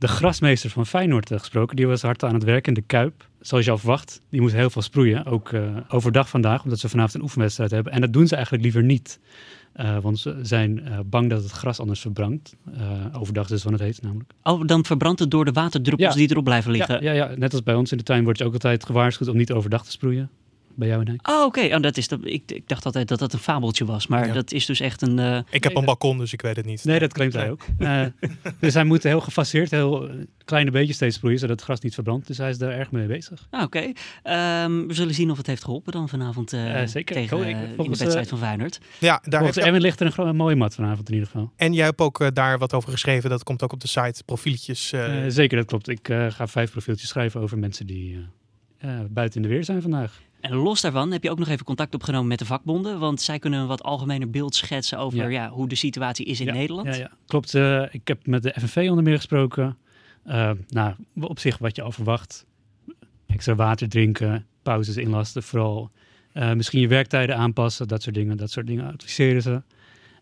de 0.00 0.08
grasmeester 0.08 0.70
van 0.70 0.86
Feyenoord 0.86 1.32
gesproken. 1.32 1.76
Die 1.76 1.86
was 1.86 2.02
hard 2.02 2.24
aan 2.24 2.34
het 2.34 2.44
werk 2.44 2.66
in 2.66 2.74
de 2.74 2.80
Kuip. 2.80 3.28
Zoals 3.40 3.64
je 3.64 3.70
al 3.70 3.78
verwacht. 3.78 4.20
Die 4.30 4.40
moet 4.40 4.52
heel 4.52 4.70
veel 4.70 4.82
sproeien. 4.82 5.24
Ook 5.24 5.52
uh, 5.52 5.76
overdag 5.88 6.28
vandaag, 6.28 6.64
omdat 6.64 6.78
ze 6.78 6.88
vanavond 6.88 7.14
een 7.14 7.22
oefenwedstrijd 7.22 7.70
hebben. 7.70 7.92
En 7.92 8.00
dat 8.00 8.12
doen 8.12 8.26
ze 8.26 8.34
eigenlijk 8.34 8.64
liever 8.64 8.82
niet. 8.82 9.20
Uh, 9.76 9.98
want 9.98 10.18
ze 10.18 10.38
zijn 10.42 10.78
uh, 10.78 10.98
bang 11.06 11.30
dat 11.30 11.42
het 11.42 11.52
gras 11.52 11.80
anders 11.80 12.00
verbrandt. 12.00 12.56
Overdag 13.12 13.44
is 13.44 13.50
het 13.50 13.62
van 13.62 13.72
het 13.72 13.80
heet 13.80 14.02
namelijk. 14.02 14.30
Oh, 14.42 14.66
dan 14.66 14.84
verbrandt 14.84 15.20
het 15.20 15.30
door 15.30 15.44
de 15.44 15.52
waterdruppels 15.52 16.12
ja. 16.12 16.18
die 16.18 16.30
erop 16.30 16.44
blijven 16.44 16.70
liggen? 16.70 17.02
Ja, 17.02 17.12
ja, 17.12 17.30
ja, 17.30 17.36
net 17.36 17.52
als 17.52 17.62
bij 17.62 17.74
ons 17.74 17.90
in 17.90 17.98
de 17.98 18.04
tuin 18.04 18.24
word 18.24 18.38
je 18.38 18.44
ook 18.44 18.52
altijd 18.52 18.84
gewaarschuwd 18.84 19.28
om 19.28 19.36
niet 19.36 19.52
overdag 19.52 19.84
te 19.84 19.90
sproeien. 19.90 20.30
Bij 20.80 20.88
jou 20.88 21.04
en 21.06 21.14
ik. 21.14 21.28
Oh, 21.28 21.44
oké. 21.44 21.58
Okay. 21.58 21.74
Oh, 21.74 21.82
dat 21.82 21.96
is 21.96 22.08
dat, 22.08 22.20
ik, 22.22 22.42
ik 22.46 22.68
dacht 22.68 22.84
altijd 22.84 23.08
dat 23.08 23.18
dat 23.18 23.32
een 23.32 23.38
fabeltje 23.38 23.84
was. 23.84 24.06
Maar 24.06 24.26
ja. 24.26 24.32
dat 24.32 24.52
is 24.52 24.66
dus 24.66 24.80
echt 24.80 25.02
een... 25.02 25.18
Uh... 25.18 25.38
Ik 25.50 25.64
heb 25.64 25.76
een 25.76 25.84
balkon, 25.84 26.18
dus 26.18 26.32
ik 26.32 26.42
weet 26.42 26.56
het 26.56 26.66
niet. 26.66 26.84
Nee, 26.84 26.98
dat 26.98 27.12
claimt 27.12 27.32
hij 27.32 27.50
ook. 27.50 27.62
Uh, 27.78 28.02
dus 28.60 28.74
hij 28.74 28.84
moet 28.84 29.02
heel 29.02 29.20
gefaseerd, 29.20 29.70
heel 29.70 30.10
kleine 30.44 30.70
beetjes 30.70 30.96
steeds 30.96 31.16
sproeien, 31.16 31.38
zodat 31.38 31.56
het 31.56 31.64
gras 31.64 31.80
niet 31.80 31.94
verbrandt. 31.94 32.26
Dus 32.26 32.38
hij 32.38 32.50
is 32.50 32.58
daar 32.58 32.70
erg 32.70 32.90
mee 32.90 33.06
bezig. 33.06 33.46
Ah, 33.50 33.62
oké. 33.62 33.92
Okay. 34.22 34.64
Um, 34.64 34.86
we 34.88 34.94
zullen 34.94 35.14
zien 35.14 35.30
of 35.30 35.36
het 35.36 35.46
heeft 35.46 35.64
geholpen 35.64 35.92
dan 35.92 36.08
vanavond 36.08 36.52
uh, 36.52 36.86
zeker. 36.86 37.14
tegen 37.14 37.36
oh, 37.36 37.46
ik, 37.46 37.56
in 37.56 37.90
de 37.90 37.98
wedstrijd 37.98 38.28
van 38.28 38.38
Feyenoord. 38.38 38.80
Ja, 38.98 39.22
daar 39.24 39.42
heeft 39.42 39.58
Erwin 39.58 39.80
ligt 39.80 40.00
er 40.00 40.18
een, 40.18 40.26
een 40.26 40.36
mooie 40.36 40.56
mat 40.56 40.74
vanavond 40.74 41.08
in 41.08 41.14
ieder 41.14 41.30
geval. 41.30 41.52
En 41.56 41.72
jij 41.72 41.84
hebt 41.84 42.00
ook 42.00 42.20
uh, 42.20 42.28
daar 42.32 42.58
wat 42.58 42.74
over 42.74 42.90
geschreven. 42.90 43.30
Dat 43.30 43.42
komt 43.42 43.62
ook 43.62 43.72
op 43.72 43.80
de 43.80 43.88
site, 43.88 44.22
profieletjes. 44.24 44.92
Uh, 44.92 45.24
zeker, 45.28 45.56
dat 45.56 45.66
klopt. 45.66 45.88
Ik 45.88 46.08
uh, 46.08 46.30
ga 46.30 46.46
vijf 46.46 46.70
profieltjes 46.70 47.08
schrijven 47.08 47.40
over 47.40 47.58
mensen 47.58 47.86
die 47.86 48.18
buiten 49.10 49.42
in 49.42 49.48
de 49.48 49.54
weer 49.54 49.64
zijn 49.64 49.82
vandaag. 49.82 50.20
En 50.40 50.54
los 50.54 50.80
daarvan 50.80 51.12
heb 51.12 51.22
je 51.22 51.30
ook 51.30 51.38
nog 51.38 51.48
even 51.48 51.64
contact 51.64 51.94
opgenomen 51.94 52.28
met 52.28 52.38
de 52.38 52.44
vakbonden. 52.44 52.98
Want 52.98 53.20
zij 53.20 53.38
kunnen 53.38 53.60
een 53.60 53.66
wat 53.66 53.82
algemener 53.82 54.30
beeld 54.30 54.54
schetsen 54.54 54.98
over 54.98 55.18
ja. 55.18 55.26
Ja, 55.26 55.48
hoe 55.48 55.68
de 55.68 55.74
situatie 55.74 56.26
is 56.26 56.40
in 56.40 56.46
ja, 56.46 56.52
Nederland. 56.52 56.86
Ja, 56.86 56.94
ja. 56.94 57.10
klopt. 57.26 57.54
Uh, 57.54 57.82
ik 57.90 58.08
heb 58.08 58.26
met 58.26 58.42
de 58.42 58.54
FNV 58.58 58.86
onder 58.90 59.04
meer 59.04 59.16
gesproken. 59.16 59.76
Uh, 60.26 60.50
nou, 60.68 60.94
op 61.20 61.38
zich 61.38 61.58
wat 61.58 61.76
je 61.76 61.82
al 61.82 61.92
verwacht. 61.92 62.46
Extra 63.26 63.54
water 63.54 63.88
drinken, 63.88 64.46
pauzes 64.62 64.96
inlasten. 64.96 65.42
Vooral 65.42 65.90
Eh, 66.32 66.52
misschien 66.52 66.80
je 66.80 66.88
werktijden 66.88 67.36
aanpassen, 67.36 67.88
dat 67.88 68.02
soort 68.02 68.14
dingen. 68.14 68.36
Dat 68.36 68.50
soort 68.50 68.66
dingen 68.66 68.92
adviseren 68.92 69.42
ze. 69.42 69.62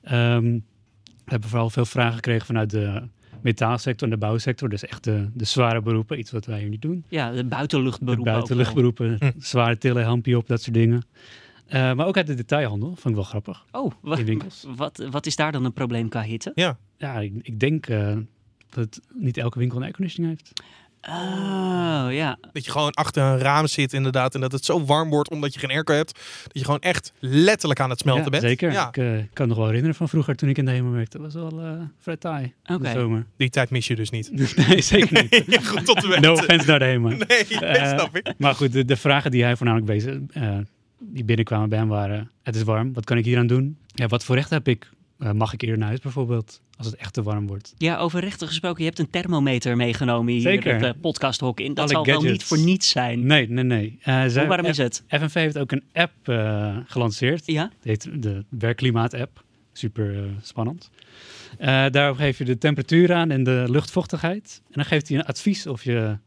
Ehm, 0.02 0.58
we 1.04 1.34
hebben 1.34 1.48
vooral 1.48 1.70
veel 1.70 1.84
vragen 1.84 2.14
gekregen 2.14 2.46
vanuit 2.46 2.70
de 2.70 3.08
metaalsector 3.42 4.08
en 4.08 4.14
de 4.14 4.20
bouwsector. 4.20 4.68
Dus 4.68 4.84
echt 4.84 5.04
de, 5.04 5.28
de 5.34 5.44
zware 5.44 5.80
beroepen, 5.82 6.18
iets 6.18 6.30
wat 6.30 6.46
wij 6.46 6.58
hier 6.58 6.68
niet 6.68 6.82
doen. 6.82 7.04
Ja, 7.08 7.30
de 7.30 7.36
De 7.36 7.44
buitenluchtberoepen. 7.44 8.24
wel. 8.24 8.34
buitenluchtberoepen, 8.34 9.16
Hm. 9.18 9.30
zware 9.38 9.78
tillen, 9.78 10.04
hampje 10.04 10.36
op, 10.36 10.46
dat 10.46 10.62
soort 10.62 10.74
dingen. 10.74 11.02
Eh, 11.66 11.92
maar 11.92 12.06
ook 12.06 12.16
uit 12.16 12.26
de 12.26 12.34
detailhandel, 12.34 12.88
vond 12.88 13.06
ik 13.06 13.14
wel 13.14 13.22
grappig. 13.24 13.64
Oh, 13.72 13.92
wa- 14.00 14.16
In 14.16 14.24
winkels. 14.24 14.66
wat, 14.76 15.06
wat 15.10 15.26
is 15.26 15.36
daar 15.36 15.52
dan 15.52 15.64
een 15.64 15.72
probleem 15.72 16.08
qua 16.08 16.22
hitte? 16.22 16.52
Ja, 16.98 17.18
ik, 17.20 17.32
ik 17.42 17.60
denk 17.60 17.86
eh, 17.86 18.16
dat 18.70 19.00
niet 19.14 19.36
elke 19.36 19.58
winkel 19.58 19.76
een 19.76 19.82
airconditioning 19.82 20.36
heeft. 20.38 20.62
Oh, 21.08 22.06
ja. 22.10 22.38
Dat 22.52 22.64
je 22.64 22.70
gewoon 22.70 22.92
achter 22.92 23.22
een 23.22 23.38
raam 23.38 23.66
zit 23.66 23.92
inderdaad. 23.92 24.34
En 24.34 24.40
dat 24.40 24.52
het 24.52 24.64
zo 24.64 24.84
warm 24.84 25.08
wordt 25.10 25.30
omdat 25.30 25.54
je 25.54 25.60
geen 25.60 25.70
airco 25.70 25.94
hebt. 25.94 26.12
Dat 26.42 26.52
je 26.52 26.64
gewoon 26.64 26.80
echt 26.80 27.12
letterlijk 27.18 27.80
aan 27.80 27.90
het 27.90 27.98
smelten 27.98 28.24
ja, 28.24 28.30
bent. 28.30 28.42
Zeker. 28.42 28.72
Ja, 28.72 28.88
Ik 28.88 28.96
eh, 28.96 29.04
kan 29.32 29.44
me 29.44 29.46
nog 29.46 29.56
wel 29.56 29.66
herinneren 29.66 29.94
van 29.96 30.08
vroeger 30.08 30.36
toen 30.36 30.48
ik 30.48 30.58
in 30.58 30.64
de 30.64 30.70
HEMA 30.70 30.90
werkte. 30.90 31.18
Dat 31.18 31.32
was 31.32 31.50
wel 31.50 31.60
eh 31.62 31.70
vrij 31.98 32.16
taai 32.16 32.52
de 32.62 32.90
zomer. 32.94 33.26
die 33.36 33.50
tijd 33.50 33.70
mis 33.70 33.86
je 33.86 33.96
dus 33.96 34.10
niet. 34.10 34.30
nee, 34.68 34.80
zeker 34.82 35.28
niet. 35.30 35.66
goed 35.68 35.84
tot 35.84 36.00
de 36.00 36.08
wet. 36.08 36.20
No 36.20 36.32
offense 36.32 36.66
naar 36.66 36.78
de 36.78 36.84
HEMA. 36.84 37.08
Nee, 37.28 37.44
nee, 37.48 37.58
Eh, 37.58 37.98
snap 37.98 38.16
ik. 38.16 38.32
Maar 38.38 38.54
goed, 38.54 38.72
de, 38.72 38.84
de 38.84 38.96
vragen 38.96 39.30
die 39.30 39.42
hij 39.42 39.56
voornamelijk 39.56 39.90
bezig, 39.90 40.18
eh, 40.32 40.56
die 40.98 41.24
binnenkwamen 41.24 41.68
bij 41.68 41.78
hem 41.78 41.88
waren: 41.88 42.30
het 42.42 42.56
is 42.56 42.62
warm, 42.62 42.92
wat 42.92 43.04
kan 43.04 43.16
ik 43.16 43.24
hier 43.24 43.38
aan 43.38 43.46
doen? 43.46 43.78
Ja, 43.86 44.06
wat 44.06 44.24
voor 44.24 44.34
recht 44.36 44.50
heb 44.50 44.68
ik? 44.68 44.90
Eh, 45.18 45.32
mag 45.32 45.52
ik 45.52 45.62
eerder 45.62 45.78
naar 45.78 45.88
huis 45.88 46.00
bijvoorbeeld, 46.00 46.60
als 46.76 46.86
het 46.86 46.96
echt 46.96 47.12
te 47.12 47.22
warm 47.22 47.46
wordt? 47.46 47.74
Ja, 47.78 47.98
over 47.98 48.20
rechten 48.20 48.46
gesproken, 48.46 48.78
je 48.78 48.84
hebt 48.86 48.98
een 48.98 49.10
thermometer 49.10 49.76
meegenomen 49.76 50.32
hier 50.32 50.42
Zeker. 50.42 50.74
het 50.74 50.96
uh, 50.96 51.00
podcasthok 51.00 51.60
in. 51.60 51.74
Dat 51.74 51.78
Alle 51.84 52.04
zal 52.04 52.04
wel 52.04 52.30
niet 52.30 52.44
voor 52.44 52.58
niets 52.58 52.88
zijn. 52.88 53.26
Nee, 53.26 53.48
nee, 53.48 53.64
nee. 53.64 53.98
Eh, 54.02 54.22
Hoe 54.22 54.46
warm 54.46 54.64
is 54.64 54.76
het? 54.76 55.04
FNV 55.08 55.34
heeft 55.34 55.58
ook 55.58 55.72
een 55.72 55.84
app 55.92 56.28
eh, 56.28 56.76
gelanceerd. 56.86 57.46
Ja? 57.46 57.62
Het 57.62 57.84
heet 57.84 58.22
de 58.22 58.44
werkklimaat-app. 58.48 59.44
Super 59.72 60.16
eh, 60.24 60.30
spannend. 60.42 60.90
Eh, 61.58 61.86
daarop 61.90 62.16
geef 62.16 62.38
je 62.38 62.44
de 62.44 62.58
temperatuur 62.58 63.12
aan 63.12 63.30
en 63.30 63.42
de 63.42 63.64
luchtvochtigheid. 63.68 64.60
En 64.66 64.72
dan 64.72 64.84
geeft 64.84 65.08
hij 65.08 65.18
een 65.18 65.24
advies 65.24 65.66
of 65.66 65.84
je 65.84 66.18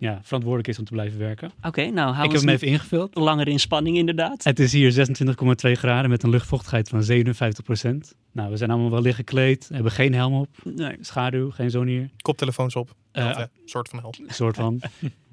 ja, 0.00 0.18
verantwoordelijk 0.22 0.68
is 0.68 0.78
om 0.78 0.84
te 0.84 0.92
blijven 0.92 1.18
werken. 1.18 1.50
Oké, 1.62 1.90
nou 1.90 2.12
hou 2.14 2.26
ik 2.26 2.32
heb 2.32 2.40
hem 2.40 2.50
even 2.50 2.66
ingevuld. 2.66 3.14
langer 3.14 3.48
in 3.48 3.60
spanning 3.60 3.96
inderdaad. 3.96 4.44
Het 4.44 4.58
is 4.58 4.72
hier 4.72 4.92
26,2 4.92 5.72
graden 5.72 6.10
met 6.10 6.22
een 6.22 6.30
luchtvochtigheid 6.30 6.88
van 6.88 7.02
57% 7.02 8.14
Nou, 8.32 8.50
we 8.50 8.56
zijn 8.56 8.70
allemaal 8.70 8.90
wel 8.90 9.02
licht 9.02 9.16
gekleed, 9.16 9.68
hebben 9.72 9.92
geen 9.92 10.14
helm 10.14 10.34
op, 10.34 10.48
Nee. 10.64 10.96
schaduw, 11.00 11.50
geen 11.50 11.70
zon 11.70 11.86
hier. 11.86 12.10
Koptelefoons 12.22 12.76
op. 12.76 12.94
Eh, 13.12 13.36
hè, 13.36 13.44
soort 13.64 13.88
van 13.88 13.98
hel. 13.98 14.14
Een 14.26 14.34
soort 14.34 14.56
van 14.56 14.80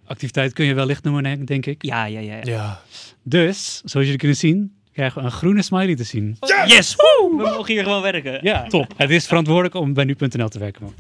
activiteit 0.06 0.54
kun 0.54 0.66
je 0.66 0.74
wel 0.74 0.86
licht 0.86 1.04
noemen, 1.04 1.24
denk- 1.24 1.48
denk 1.48 1.66
ik. 1.66 1.84
Ja, 1.86 2.06
ja, 2.06 2.20
ja. 2.20 2.36
ja. 2.36 2.42
Ja. 2.44 2.82
Dus, 3.24 3.82
zoals 3.86 4.06
jullie 4.06 4.18
kunnen 4.18 4.38
zien, 4.38 4.77
krijgen 4.98 5.22
we 5.22 5.28
een 5.28 5.34
groene 5.34 5.62
smiley 5.62 5.96
te 5.96 6.04
zien. 6.04 6.38
Yes! 6.66 6.96
Woe! 6.96 7.38
We 7.38 7.44
mogen 7.44 7.74
hier 7.74 7.84
gewoon 7.84 8.02
werken. 8.02 8.40
Ja, 8.42 8.68
top. 8.68 8.94
Het 8.96 9.10
is 9.10 9.26
verantwoordelijk 9.28 9.76
om 9.76 9.94
bij 9.94 10.04
nu.nl 10.04 10.48
te 10.48 10.60
werken. 10.60 10.96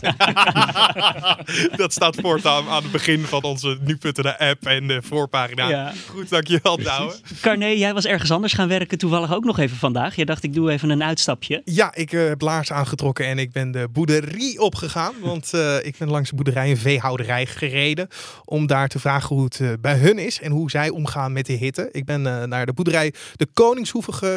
dat 1.81 1.93
staat 1.93 2.15
voortaan 2.15 2.67
aan 2.67 2.83
het 2.83 2.91
begin 2.91 3.19
van 3.19 3.43
onze 3.43 3.77
nu.nl 3.81 4.35
app 4.37 4.65
en 4.65 4.87
de 4.87 5.01
voorpagina. 5.01 5.69
Ja. 5.69 5.93
Goed, 6.09 6.29
dankjewel 6.29 6.77
Douwe. 6.77 7.15
Carné, 7.41 7.65
jij 7.65 7.93
was 7.93 8.05
ergens 8.05 8.31
anders 8.31 8.53
gaan 8.53 8.67
werken 8.67 8.97
toevallig 8.97 9.33
ook 9.33 9.43
nog 9.43 9.59
even 9.59 9.77
vandaag. 9.77 10.15
Je 10.15 10.25
dacht, 10.25 10.43
ik 10.43 10.53
doe 10.53 10.71
even 10.71 10.89
een 10.89 11.03
uitstapje. 11.03 11.61
Ja, 11.65 11.95
ik 11.95 12.13
eh, 12.13 12.27
heb 12.27 12.41
laars 12.41 12.71
aangetrokken 12.71 13.25
en 13.25 13.39
ik 13.39 13.51
ben 13.51 13.71
de 13.71 13.87
boerderie 13.91 14.59
opgegaan. 14.59 15.13
Want 15.21 15.53
eh, 15.53 15.75
ik 15.81 15.95
ben 15.97 16.09
langs 16.09 16.29
de 16.29 16.35
boerderij 16.35 16.69
een 16.69 16.77
veehouderij 16.77 17.45
gereden. 17.45 18.07
Om 18.45 18.67
daar 18.67 18.87
te 18.87 18.99
vragen 18.99 19.35
hoe 19.35 19.43
het 19.43 19.59
eh, 19.59 19.69
bij 19.81 19.97
hun 19.97 20.17
is 20.17 20.41
en 20.41 20.51
hoe 20.51 20.69
zij 20.69 20.89
omgaan 20.89 21.33
met 21.33 21.45
de 21.45 21.53
hitte. 21.53 21.89
Ik 21.91 22.05
ben 22.05 22.27
eh, 22.27 22.43
naar 22.43 22.65
de 22.65 22.73
boerderij 22.73 23.13
de 23.35 23.47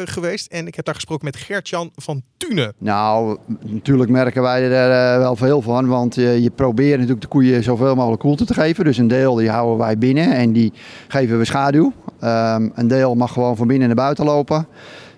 Geweest. 0.05 0.51
En 0.51 0.67
ik 0.67 0.75
heb 0.75 0.85
daar 0.85 0.95
gesproken 0.95 1.25
met 1.25 1.35
Gert-Jan 1.35 1.91
van 1.95 2.21
Tune. 2.37 2.73
Nou, 2.77 3.37
natuurlijk 3.61 4.09
merken 4.09 4.41
wij 4.41 4.71
er 4.71 5.13
eh, 5.13 5.17
wel 5.17 5.35
veel 5.35 5.61
van. 5.61 5.87
Want 5.87 6.17
eh, 6.17 6.39
je 6.39 6.49
probeert 6.49 6.95
natuurlijk 6.95 7.21
de 7.21 7.27
koeien 7.27 7.63
zoveel 7.63 7.95
mogelijk 7.95 8.21
koelte 8.21 8.45
te 8.45 8.53
geven. 8.53 8.85
Dus 8.85 8.97
een 8.97 9.07
deel 9.07 9.35
die 9.35 9.49
houden 9.49 9.77
wij 9.77 9.97
binnen 9.97 10.33
en 10.33 10.51
die 10.51 10.73
geven 11.07 11.37
we 11.37 11.45
schaduw. 11.45 11.93
Ehm, 12.19 12.69
een 12.75 12.87
deel 12.87 13.15
mag 13.15 13.33
gewoon 13.33 13.57
van 13.57 13.67
binnen 13.67 13.87
naar 13.87 13.95
buiten 13.95 14.25
lopen. 14.25 14.67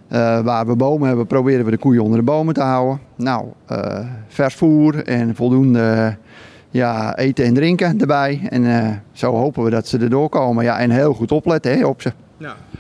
Eh, 0.08 0.40
waar 0.40 0.68
we 0.68 0.75
bomen 0.75 1.08
hebben, 1.08 1.28
proberen 1.28 1.66
we 1.66 1.72
de 1.72 1.78
koeien 1.78 2.04
onder 2.04 2.20
de 2.20 2.25
bomen 2.25 2.54
te 2.54 2.62
houden. 2.62 3.00
Nou, 3.16 3.46
eh, 3.66 4.00
vers 4.28 4.56
voer 4.56 5.04
en 5.04 5.36
voldoende 5.36 6.18
ja, 6.70 7.18
eten 7.18 7.46
en 7.46 7.54
drinken 7.54 8.00
erbij. 8.00 8.48
En 8.50 9.04
zo 9.12 9.34
hopen 9.34 9.63
we 9.63 9.70
dat 9.70 9.88
ze 9.88 9.98
erdoor 9.98 10.30
komen. 10.30 10.63
Ja, 10.63 10.80
en 10.80 10.90
heel 10.90 11.13
goed 11.13 11.32
opletten 11.32 11.78
hè, 11.78 11.86
op 11.86 12.02
ze. 12.02 12.12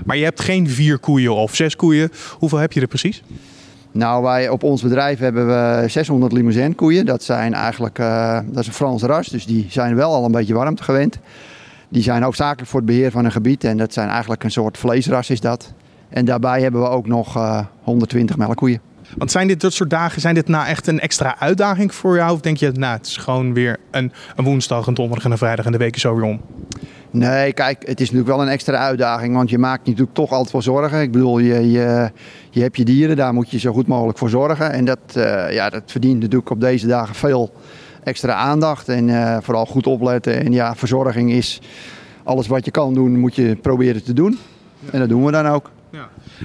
Maar 0.05 0.17
je 0.17 0.23
hebt 0.23 0.41
geen 0.41 0.69
vier 0.69 0.99
koeien 0.99 1.35
of 1.35 1.55
zes 1.55 1.75
koeien. 1.75 2.09
Hoeveel 2.37 2.57
heb 2.57 2.73
je 2.73 2.81
er 2.81 2.87
precies? 2.87 3.23
Nou, 3.91 4.23
wij 4.23 4.49
op 4.49 4.63
ons 4.63 4.81
bedrijf 4.81 5.19
hebben 5.19 5.47
we 5.47 5.87
600 5.87 6.31
limousin 6.31 6.75
koeien. 6.75 7.05
Dat 7.05 7.23
zijn 7.23 7.53
eigenlijk 7.53 7.99
eh, 7.99 8.39
dat 8.45 8.61
is 8.61 8.67
een 8.67 8.73
Frans 8.73 9.03
ras, 9.03 9.27
dus 9.27 9.45
die 9.45 9.65
zijn 9.69 9.95
wel 9.95 10.13
al 10.13 10.25
een 10.25 10.31
beetje 10.31 10.53
warmte 10.53 10.83
gewend. 10.83 11.19
Die 11.89 12.03
zijn 12.03 12.23
hoofdzakelijk 12.23 12.69
voor 12.69 12.79
het 12.79 12.89
beheer 12.89 13.11
van 13.11 13.25
een 13.25 13.31
gebied 13.31 13.63
en 13.63 13.77
dat 13.77 13.93
zijn 13.93 14.09
eigenlijk 14.09 14.43
een 14.43 14.51
soort 14.51 14.77
vleesras 14.77 15.29
is 15.29 15.39
dat. 15.39 15.73
En 16.09 16.25
daarbij 16.25 16.61
hebben 16.61 16.81
we 16.81 16.87
ook 16.87 17.07
nog 17.07 17.35
eh, 17.35 17.65
120 17.81 18.37
melkkoeien. 18.37 18.81
Want 19.17 19.31
zijn 19.31 19.47
dit 19.47 19.61
dat 19.61 19.73
soort 19.73 19.89
dagen, 19.89 20.21
zijn 20.21 20.35
dit 20.35 20.47
nou 20.47 20.65
echt 20.65 20.87
een 20.87 20.99
extra 20.99 21.39
uitdaging 21.39 21.93
voor 21.93 22.15
jou? 22.15 22.33
Of 22.33 22.41
denk 22.41 22.57
je, 22.57 22.71
nou, 22.71 22.97
het 22.97 23.07
is 23.07 23.17
gewoon 23.17 23.53
weer 23.53 23.77
een, 23.91 24.11
een 24.35 24.43
woensdag, 24.43 24.87
een 24.87 24.93
donderdag 24.93 25.25
en 25.25 25.31
een 25.31 25.37
vrijdag 25.37 25.65
en 25.65 25.71
de 25.71 25.77
week 25.77 25.95
is 25.95 26.01
zo 26.01 26.15
weer 26.15 26.23
om? 26.23 26.41
Nee, 27.13 27.53
kijk, 27.53 27.87
het 27.87 28.01
is 28.01 28.11
natuurlijk 28.11 28.37
wel 28.37 28.41
een 28.41 28.51
extra 28.51 28.77
uitdaging, 28.77 29.35
want 29.35 29.49
je 29.49 29.57
maakt 29.57 29.85
natuurlijk 29.85 30.13
toch 30.13 30.31
altijd 30.31 30.51
wel 30.51 30.61
zorgen. 30.61 31.01
Ik 31.01 31.11
bedoel, 31.11 31.39
je, 31.39 31.71
je, 31.71 32.11
je 32.49 32.61
hebt 32.61 32.77
je 32.77 32.85
dieren, 32.85 33.15
daar 33.15 33.33
moet 33.33 33.51
je 33.51 33.59
zo 33.59 33.73
goed 33.73 33.87
mogelijk 33.87 34.17
voor 34.17 34.29
zorgen. 34.29 34.71
En 34.71 34.85
dat, 34.85 34.99
eh, 35.13 35.53
ja, 35.53 35.69
dat 35.69 35.83
verdient 35.85 36.19
natuurlijk 36.19 36.49
op 36.49 36.59
deze 36.59 36.87
dagen 36.87 37.15
veel 37.15 37.53
extra 38.03 38.33
aandacht 38.33 38.89
en 38.89 39.09
eh, 39.09 39.37
vooral 39.41 39.65
goed 39.65 39.87
opletten. 39.87 40.45
En 40.45 40.51
ja, 40.51 40.75
verzorging 40.75 41.31
is 41.31 41.61
alles 42.23 42.47
wat 42.47 42.65
je 42.65 42.71
kan 42.71 42.93
doen, 42.93 43.19
moet 43.19 43.35
je 43.35 43.55
proberen 43.55 44.03
te 44.03 44.13
doen. 44.13 44.39
En 44.91 44.99
dat 44.99 45.09
doen 45.09 45.25
we 45.25 45.31
dan 45.31 45.47
ook. 45.47 45.71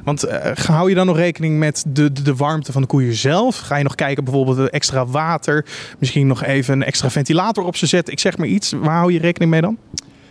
Want 0.04 0.22
eh, 0.22 0.56
hou 0.56 0.88
je 0.88 0.94
dan 0.94 1.06
nog 1.06 1.16
rekening 1.16 1.58
met 1.58 1.84
de, 1.88 2.12
de, 2.12 2.22
de 2.22 2.34
warmte 2.34 2.72
van 2.72 2.82
de 2.82 2.88
koeien 2.88 3.14
zelf? 3.14 3.58
Ga 3.58 3.76
je 3.76 3.82
nog 3.82 3.94
kijken 3.94 4.24
bijvoorbeeld 4.24 4.70
extra 4.70 5.06
water? 5.06 5.64
Misschien 5.98 6.26
nog 6.26 6.44
even 6.44 6.74
een 6.74 6.84
extra 6.84 7.10
ventilator 7.10 7.64
op 7.64 7.76
ze 7.76 7.86
zetten? 7.86 8.12
Ik 8.12 8.20
zeg 8.20 8.38
maar 8.38 8.46
iets. 8.46 8.72
Waar 8.72 8.96
hou 8.96 9.12
je 9.12 9.18
rekening 9.18 9.50
mee 9.50 9.60
dan? 9.60 9.78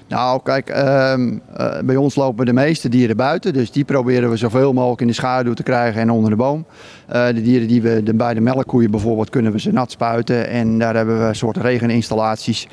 Nou, 0.08 0.42
kijk, 0.44 0.70
ehm, 0.70 1.38
eh, 1.56 1.80
bij 1.84 1.96
ons 1.96 2.16
lopen 2.16 2.46
de 2.46 2.54
meeste 2.54 2.90
dieren 2.90 3.18
buiten. 3.18 3.54
Dus 3.54 3.72
die 3.72 3.86
proberen 3.86 4.30
we 4.30 4.38
zoveel 4.38 4.74
mogelijk 4.74 5.02
in 5.02 5.08
de 5.08 5.14
schaduw 5.14 5.54
te 5.54 5.64
krijgen 5.64 6.02
en 6.02 6.10
onder 6.10 6.30
de 6.30 6.36
boom. 6.36 6.66
Eh, 7.08 7.26
de 7.26 7.42
dieren 7.42 7.68
die 7.68 7.82
we 7.82 8.04
de, 8.04 8.14
bij 8.14 8.34
de 8.34 8.42
melkkoeien 8.42 8.92
bijvoorbeeld 8.92 9.30
kunnen 9.30 9.52
we 9.52 9.60
ze 9.60 9.72
nat 9.72 9.92
spuiten. 9.92 10.48
En 10.48 10.80
daar 10.80 10.96
hebben 10.96 11.20
we 11.20 11.26
een 11.26 11.36
soort 11.36 11.58
regeninstallaties. 11.58 12.68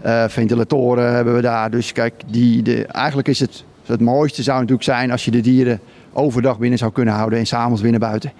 Eh, 0.00 0.24
ventilatoren 0.28 1.14
hebben 1.14 1.34
we 1.34 1.40
daar. 1.40 1.70
Dus 1.70 1.92
kijk, 1.92 2.14
die, 2.26 2.62
de, 2.62 2.86
eigenlijk 2.86 3.28
is 3.28 3.40
het 3.40 3.64
het 3.86 4.00
mooiste 4.00 4.42
zou 4.42 4.56
natuurlijk 4.56 4.84
zijn 4.84 5.10
als 5.10 5.24
je 5.24 5.30
de 5.30 5.40
dieren 5.40 5.80
overdag 6.12 6.58
binnen 6.58 6.78
zou 6.78 6.92
kunnen 6.92 7.14
houden 7.14 7.38
en 7.38 7.46
s'avonds 7.46 7.82
naar 7.82 7.98
buiten. 7.98 8.32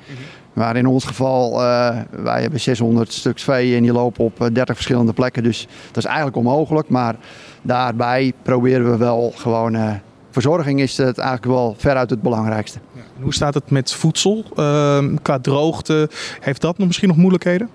Maar 0.52 0.76
in 0.76 0.86
ons 0.86 1.04
geval, 1.04 1.62
eh, 1.62 1.96
wij 2.10 2.40
hebben 2.40 2.60
600 2.60 3.12
stuks 3.12 3.42
vee 3.42 3.76
en 3.76 3.82
die 3.82 3.92
lopen 3.92 4.24
op 4.24 4.40
eh, 4.40 4.46
30 4.52 4.74
verschillende 4.74 5.12
plekken. 5.12 5.42
Dus 5.42 5.66
dat 5.86 5.96
is 5.96 6.04
eigenlijk 6.04 6.36
onmogelijk. 6.36 6.88
Maar 6.88 7.16
daarbij 7.62 8.32
proberen 8.42 8.90
we 8.90 8.96
wel 8.96 9.32
gewoon. 9.36 9.74
eh, 9.74 9.94
verzorging 10.30 10.80
is 10.80 10.96
het 10.96 11.18
eigenlijk 11.18 11.52
wel 11.52 11.74
veruit 11.78 12.10
het 12.10 12.22
belangrijkste. 12.22 12.78
En 12.94 13.22
hoe 13.22 13.34
staat 13.34 13.54
het 13.54 13.70
met 13.70 13.92
voedsel? 13.92 14.44
Ehm, 14.56 15.16
qua 15.22 15.38
droogte, 15.38 16.10
heeft 16.40 16.60
dat 16.60 16.78
nog 16.78 16.86
misschien 16.86 17.08
nog 17.08 17.16
moeilijkheden? 17.16 17.68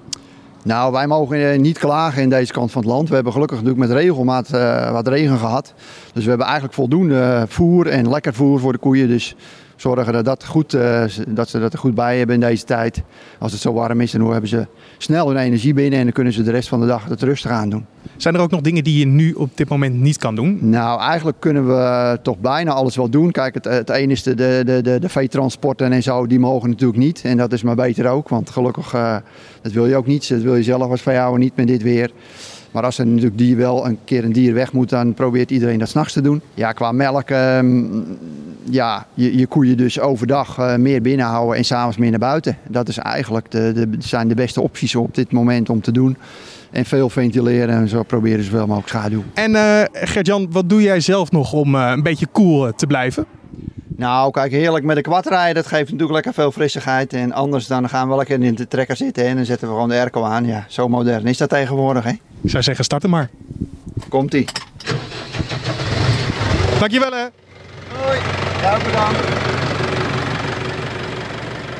Nou, 0.63 0.91
wij 0.91 1.07
mogen 1.07 1.51
eh, 1.51 1.59
niet 1.59 1.77
klagen 1.77 2.21
in 2.21 2.29
deze 2.29 2.53
kant 2.53 2.71
van 2.71 2.81
het 2.81 2.91
land. 2.91 3.09
We 3.09 3.15
hebben 3.15 3.33
gelukkig 3.33 3.57
natuurlijk 3.57 3.87
met 3.87 3.97
regelmaat 3.97 4.49
eh, 4.49 4.91
wat 4.91 5.07
regen 5.07 5.37
gehad. 5.37 5.73
Dus 6.13 6.23
we 6.23 6.29
hebben 6.29 6.45
eigenlijk 6.45 6.75
voldoende 6.75 7.45
voer 7.47 7.87
en 7.87 8.09
lekker 8.09 8.33
voer 8.33 8.59
voor 8.59 8.71
de 8.71 8.77
koeien. 8.77 9.07
Dus 9.07 9.35
zorgen 9.77 10.13
dat, 10.13 10.25
dat, 10.25 10.45
goed, 10.45 10.73
eh, 10.73 11.03
dat 11.27 11.49
ze 11.49 11.59
dat 11.59 11.73
er 11.73 11.79
goed 11.79 11.95
bij 11.95 12.17
hebben 12.17 12.35
in 12.35 12.41
deze 12.41 12.63
tijd. 12.63 13.03
Als 13.39 13.51
het 13.51 13.61
zo 13.61 13.73
warm 13.73 14.01
is, 14.01 14.11
dan 14.11 14.31
hebben 14.31 14.49
ze 14.49 14.67
snel 14.97 15.27
hun 15.27 15.37
energie 15.37 15.73
binnen 15.73 15.99
en 15.99 16.03
dan 16.03 16.13
kunnen 16.13 16.33
ze 16.33 16.43
de 16.43 16.51
rest 16.51 16.69
van 16.69 16.79
de 16.79 16.85
dag 16.85 17.05
het 17.05 17.21
rustig 17.21 17.51
aan 17.51 17.69
doen. 17.69 17.85
Zijn 18.17 18.35
er 18.35 18.41
ook 18.41 18.51
nog 18.51 18.61
dingen 18.61 18.83
die 18.83 18.99
je 18.99 19.05
nu 19.05 19.33
op 19.33 19.49
dit 19.57 19.69
moment 19.69 19.95
niet 19.95 20.17
kan 20.17 20.35
doen? 20.35 20.57
Nou, 20.61 21.01
eigenlijk 21.01 21.39
kunnen 21.39 21.67
we 21.67 22.19
toch 22.21 22.37
bijna 22.39 22.71
alles 22.71 22.95
wel 22.95 23.09
doen. 23.09 23.31
Kijk, 23.31 23.53
het, 23.53 23.65
het 23.65 23.89
ene 23.89 24.11
is 24.11 24.23
de, 24.23 24.35
de, 24.35 24.61
de, 24.65 24.81
de, 24.81 24.99
de 24.99 25.09
veetransporten 25.09 25.91
en 25.91 26.03
zo, 26.03 26.27
die 26.27 26.39
mogen 26.39 26.69
natuurlijk 26.69 26.99
niet. 26.99 27.21
En 27.23 27.37
dat 27.37 27.53
is 27.53 27.63
maar 27.63 27.75
beter 27.75 28.07
ook, 28.07 28.29
want 28.29 28.49
gelukkig, 28.49 28.93
eh, 28.93 29.17
dat 29.61 29.71
wil 29.71 29.85
je 29.85 29.95
ook 29.95 30.07
niet. 30.07 30.29
Dat 30.29 30.41
wil 30.41 30.55
je 30.55 30.63
zelf 30.63 30.89
als 30.89 31.01
veehouder 31.01 31.39
niet 31.39 31.55
met 31.55 31.67
dit 31.67 31.81
weer. 31.81 32.11
Maar 32.77 32.85
als 32.85 32.97
er 32.97 33.07
natuurlijk 33.07 33.37
dier 33.37 33.57
wel 33.57 33.85
een 33.85 33.97
keer 34.03 34.23
een 34.23 34.31
dier 34.31 34.53
weg 34.53 34.73
moet, 34.73 34.89
dan 34.89 35.13
probeert 35.13 35.51
iedereen 35.51 35.79
dat 35.79 35.89
s'nachts 35.89 36.13
te 36.13 36.21
doen. 36.21 36.41
Ja, 36.53 36.71
qua 36.71 36.91
melk, 36.91 37.29
ehm, 37.29 37.83
ja, 38.63 39.05
je, 39.13 39.37
je 39.37 39.47
koeien 39.47 39.77
dus 39.77 39.99
overdag 39.99 40.57
eh, 40.57 40.75
meer 40.75 41.01
binnenhouden 41.01 41.57
en 41.57 41.65
s'avonds 41.65 41.97
meer 41.97 42.09
naar 42.09 42.19
buiten. 42.19 42.57
Dat 42.67 42.87
is 42.87 42.97
eigenlijk 42.97 43.51
de, 43.51 43.71
de, 43.75 43.89
zijn 43.99 44.27
de 44.27 44.35
beste 44.35 44.61
opties 44.61 44.95
op 44.95 45.15
dit 45.15 45.31
moment 45.31 45.69
om 45.69 45.81
te 45.81 45.91
doen. 45.91 46.17
En 46.71 46.85
veel 46.85 47.09
ventileren 47.09 47.75
en 47.75 47.87
zo 47.87 48.03
proberen 48.03 48.43
ze 48.43 48.49
zoveel 48.49 48.67
mogelijk 48.67 48.89
schaduw. 48.89 49.23
En 49.33 49.55
eh 49.55 49.81
Gert-Jan, 49.91 50.47
wat 50.51 50.69
doe 50.69 50.81
jij 50.81 50.99
zelf 50.99 51.31
nog 51.31 51.53
om 51.53 51.75
eh, 51.75 51.91
een 51.95 52.03
beetje 52.03 52.27
eh, 52.33 52.67
te 52.67 52.87
blijven? 52.87 53.25
Nou, 53.97 54.31
kijk, 54.31 54.51
heerlijk 54.51 54.85
met 54.85 54.95
de 54.95 55.01
kwadrijden. 55.01 55.55
Dat 55.55 55.67
geeft 55.67 55.83
natuurlijk 55.83 56.11
lekker 56.11 56.33
veel 56.33 56.51
frissigheid. 56.51 57.13
En 57.13 57.31
anders 57.31 57.67
dan 57.67 57.89
gaan 57.89 58.09
we 58.09 58.15
lekker 58.15 58.41
in 58.43 58.55
de 58.55 58.67
trekker 58.67 58.95
zitten 58.95 59.25
en 59.25 59.35
dan 59.35 59.45
zetten 59.45 59.67
we 59.67 59.73
gewoon 59.73 59.89
de 59.89 59.95
airco 59.95 60.23
aan. 60.23 60.45
Ja, 60.45 60.65
zo 60.67 60.87
modern 60.87 61.25
is 61.25 61.37
dat 61.37 61.49
tegenwoordig, 61.49 62.03
hè? 62.03 62.11
Ik 62.41 62.49
zou 62.49 62.63
zeggen, 62.63 62.85
start 62.85 63.01
hem 63.01 63.11
maar. 63.11 63.29
Komt-ie. 64.09 64.45
Dankjewel 66.79 67.11
hè. 67.11 67.25
Hoi. 68.03 68.19
Ja, 68.61 68.77
bedankt. 68.77 69.19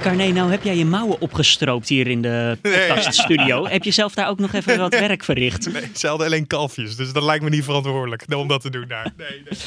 Carné, 0.08 0.32
nou 0.32 0.52
heb 0.52 0.64
jij 0.64 0.78
je 0.78 0.86
mouwen 0.86 1.22
opgestroopt 1.22 1.90
hier 1.90 2.08
in 2.08 2.22
de 2.22 2.58
podcaststudio. 2.62 3.68
Heb 3.68 3.84
je 3.84 3.92
zelf 3.92 4.14
daar 4.14 4.30
ook 4.30 4.40
nog 4.40 4.54
even 4.54 4.78
wat 4.78 5.00
werk 5.00 5.24
verricht? 5.24 5.74
Nee, 5.74 5.84
ze 5.96 6.08
hadden 6.08 6.28
alleen 6.28 6.48
kalfjes, 6.48 6.96
dus 6.96 7.14
dat 7.14 7.24
lijkt 7.24 7.44
me 7.44 7.50
niet 7.50 7.64
verantwoordelijk 7.64 8.26
om 8.36 8.48
dat 8.48 8.62
te 8.62 8.70
doen 8.70 8.86
daar. 8.88 9.14
Nee, 9.18 9.42
nee. 9.50 9.60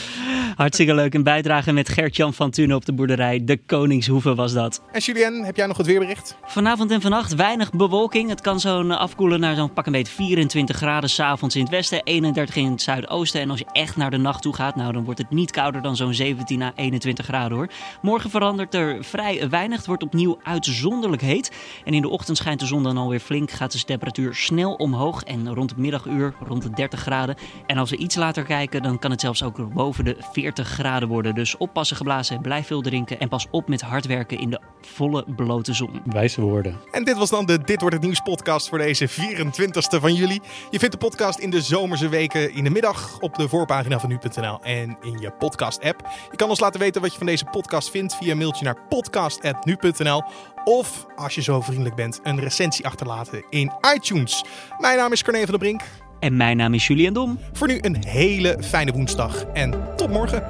Hartstikke 0.56 0.94
leuk. 0.94 1.14
Een 1.14 1.22
bijdrage 1.22 1.72
met 1.72 1.88
Gert-Jan 1.88 2.34
van 2.34 2.50
Tunen 2.50 2.76
op 2.76 2.84
de 2.84 2.92
boerderij. 2.92 3.44
De 3.44 3.56
Koningshoeve 3.66 4.34
was 4.34 4.52
dat. 4.52 4.82
En 4.92 5.00
Julien, 5.00 5.44
heb 5.44 5.56
jij 5.56 5.66
nog 5.66 5.76
het 5.76 5.86
weerbericht? 5.86 6.36
Vanavond 6.46 6.90
en 6.90 7.00
vannacht 7.00 7.34
weinig 7.34 7.72
bewolking. 7.72 8.28
Het 8.28 8.40
kan 8.40 8.60
zo'n 8.60 8.90
afkoelen 8.90 9.40
naar 9.40 9.54
zo'n 9.54 9.72
pak 9.72 9.86
een 9.86 9.92
beetje 9.92 10.14
24 10.14 10.76
graden 10.76 11.10
s'avonds 11.10 11.54
in 11.54 11.62
het 11.62 11.70
westen, 11.70 12.02
31 12.04 12.56
in 12.56 12.70
het 12.70 12.82
zuidoosten. 12.82 13.40
En 13.40 13.50
als 13.50 13.58
je 13.58 13.66
echt 13.72 13.96
naar 13.96 14.10
de 14.10 14.16
nacht 14.16 14.42
toe 14.42 14.54
gaat, 14.54 14.76
nou 14.76 14.92
dan 14.92 15.04
wordt 15.04 15.20
het 15.20 15.30
niet 15.30 15.50
kouder 15.50 15.82
dan 15.82 15.96
zo'n 15.96 16.14
17 16.14 16.62
à 16.62 16.72
21 16.74 17.24
graden 17.24 17.56
hoor. 17.56 17.68
Morgen 18.02 18.30
verandert 18.30 18.74
er 18.74 19.04
vrij 19.04 19.48
weinig. 19.48 19.76
Het 19.76 19.86
wordt 19.86 20.02
opnieuw 20.02 20.29
uitzonderlijk 20.42 21.22
heet. 21.22 21.52
En 21.84 21.94
in 21.94 22.02
de 22.02 22.08
ochtend 22.08 22.36
schijnt 22.36 22.60
de 22.60 22.66
zon 22.66 22.82
dan 22.82 22.96
alweer 22.96 23.20
flink. 23.20 23.50
Gaat 23.50 23.72
de 23.72 23.84
temperatuur 23.84 24.34
snel 24.34 24.74
omhoog 24.74 25.22
en 25.22 25.54
rond 25.54 25.70
het 25.70 25.78
middaguur 25.78 26.34
rond 26.46 26.62
de 26.62 26.70
30 26.70 27.00
graden. 27.00 27.36
En 27.66 27.78
als 27.78 27.90
we 27.90 27.96
iets 27.96 28.14
later 28.14 28.44
kijken, 28.44 28.82
dan 28.82 28.98
kan 28.98 29.10
het 29.10 29.20
zelfs 29.20 29.42
ook 29.42 29.72
boven 29.74 30.04
de 30.04 30.16
40 30.32 30.68
graden 30.68 31.08
worden. 31.08 31.34
Dus 31.34 31.56
oppassen 31.56 31.96
geblazen, 31.96 32.40
blijf 32.40 32.66
veel 32.66 32.82
drinken 32.82 33.20
en 33.20 33.28
pas 33.28 33.46
op 33.50 33.68
met 33.68 33.80
hard 33.80 34.06
werken 34.06 34.38
in 34.38 34.50
de 34.50 34.60
volle 34.80 35.24
blote 35.36 35.72
zon. 35.72 36.00
Wijze 36.04 36.40
woorden. 36.40 36.76
En 36.90 37.04
dit 37.04 37.16
was 37.16 37.30
dan 37.30 37.46
de 37.46 37.58
Dit 37.64 37.80
wordt 37.80 37.96
het 37.96 38.04
nieuws 38.04 38.20
podcast 38.20 38.68
voor 38.68 38.78
deze 38.78 39.08
24ste 39.08 40.00
van 40.00 40.14
juli. 40.14 40.40
Je 40.70 40.78
vindt 40.78 40.94
de 40.94 41.06
podcast 41.06 41.38
in 41.38 41.50
de 41.50 41.60
zomerse 41.60 42.08
weken 42.08 42.54
in 42.54 42.64
de 42.64 42.70
middag 42.70 43.18
op 43.20 43.34
de 43.34 43.48
voorpagina 43.48 44.00
van 44.00 44.08
nu.nl 44.08 44.62
en 44.62 44.96
in 45.02 45.18
je 45.20 45.30
podcast 45.38 45.80
app. 45.80 46.08
Je 46.30 46.36
kan 46.36 46.48
ons 46.48 46.60
laten 46.60 46.80
weten 46.80 47.00
wat 47.00 47.12
je 47.12 47.18
van 47.18 47.26
deze 47.26 47.44
podcast 47.44 47.90
vindt 47.90 48.16
via 48.16 48.30
een 48.30 48.38
mailtje 48.38 48.64
naar 48.64 48.76
podcast@nu.nl 48.88 50.19
of 50.64 51.06
als 51.16 51.34
je 51.34 51.42
zo 51.42 51.60
vriendelijk 51.60 51.94
bent 51.94 52.20
een 52.22 52.40
recensie 52.40 52.86
achterlaten 52.86 53.44
in 53.50 53.72
iTunes. 53.94 54.44
Mijn 54.78 54.96
naam 54.96 55.12
is 55.12 55.24
Corné 55.24 55.40
van 55.40 55.48
der 55.50 55.58
Brink. 55.58 55.80
En 56.20 56.36
mijn 56.36 56.56
naam 56.56 56.74
is 56.74 56.86
Julian 56.86 57.12
Dom. 57.12 57.38
Voor 57.52 57.66
nu 57.66 57.78
een 57.80 58.04
hele 58.06 58.56
fijne 58.60 58.92
woensdag 58.92 59.44
en 59.44 59.96
tot 59.96 60.10
morgen. 60.10 60.42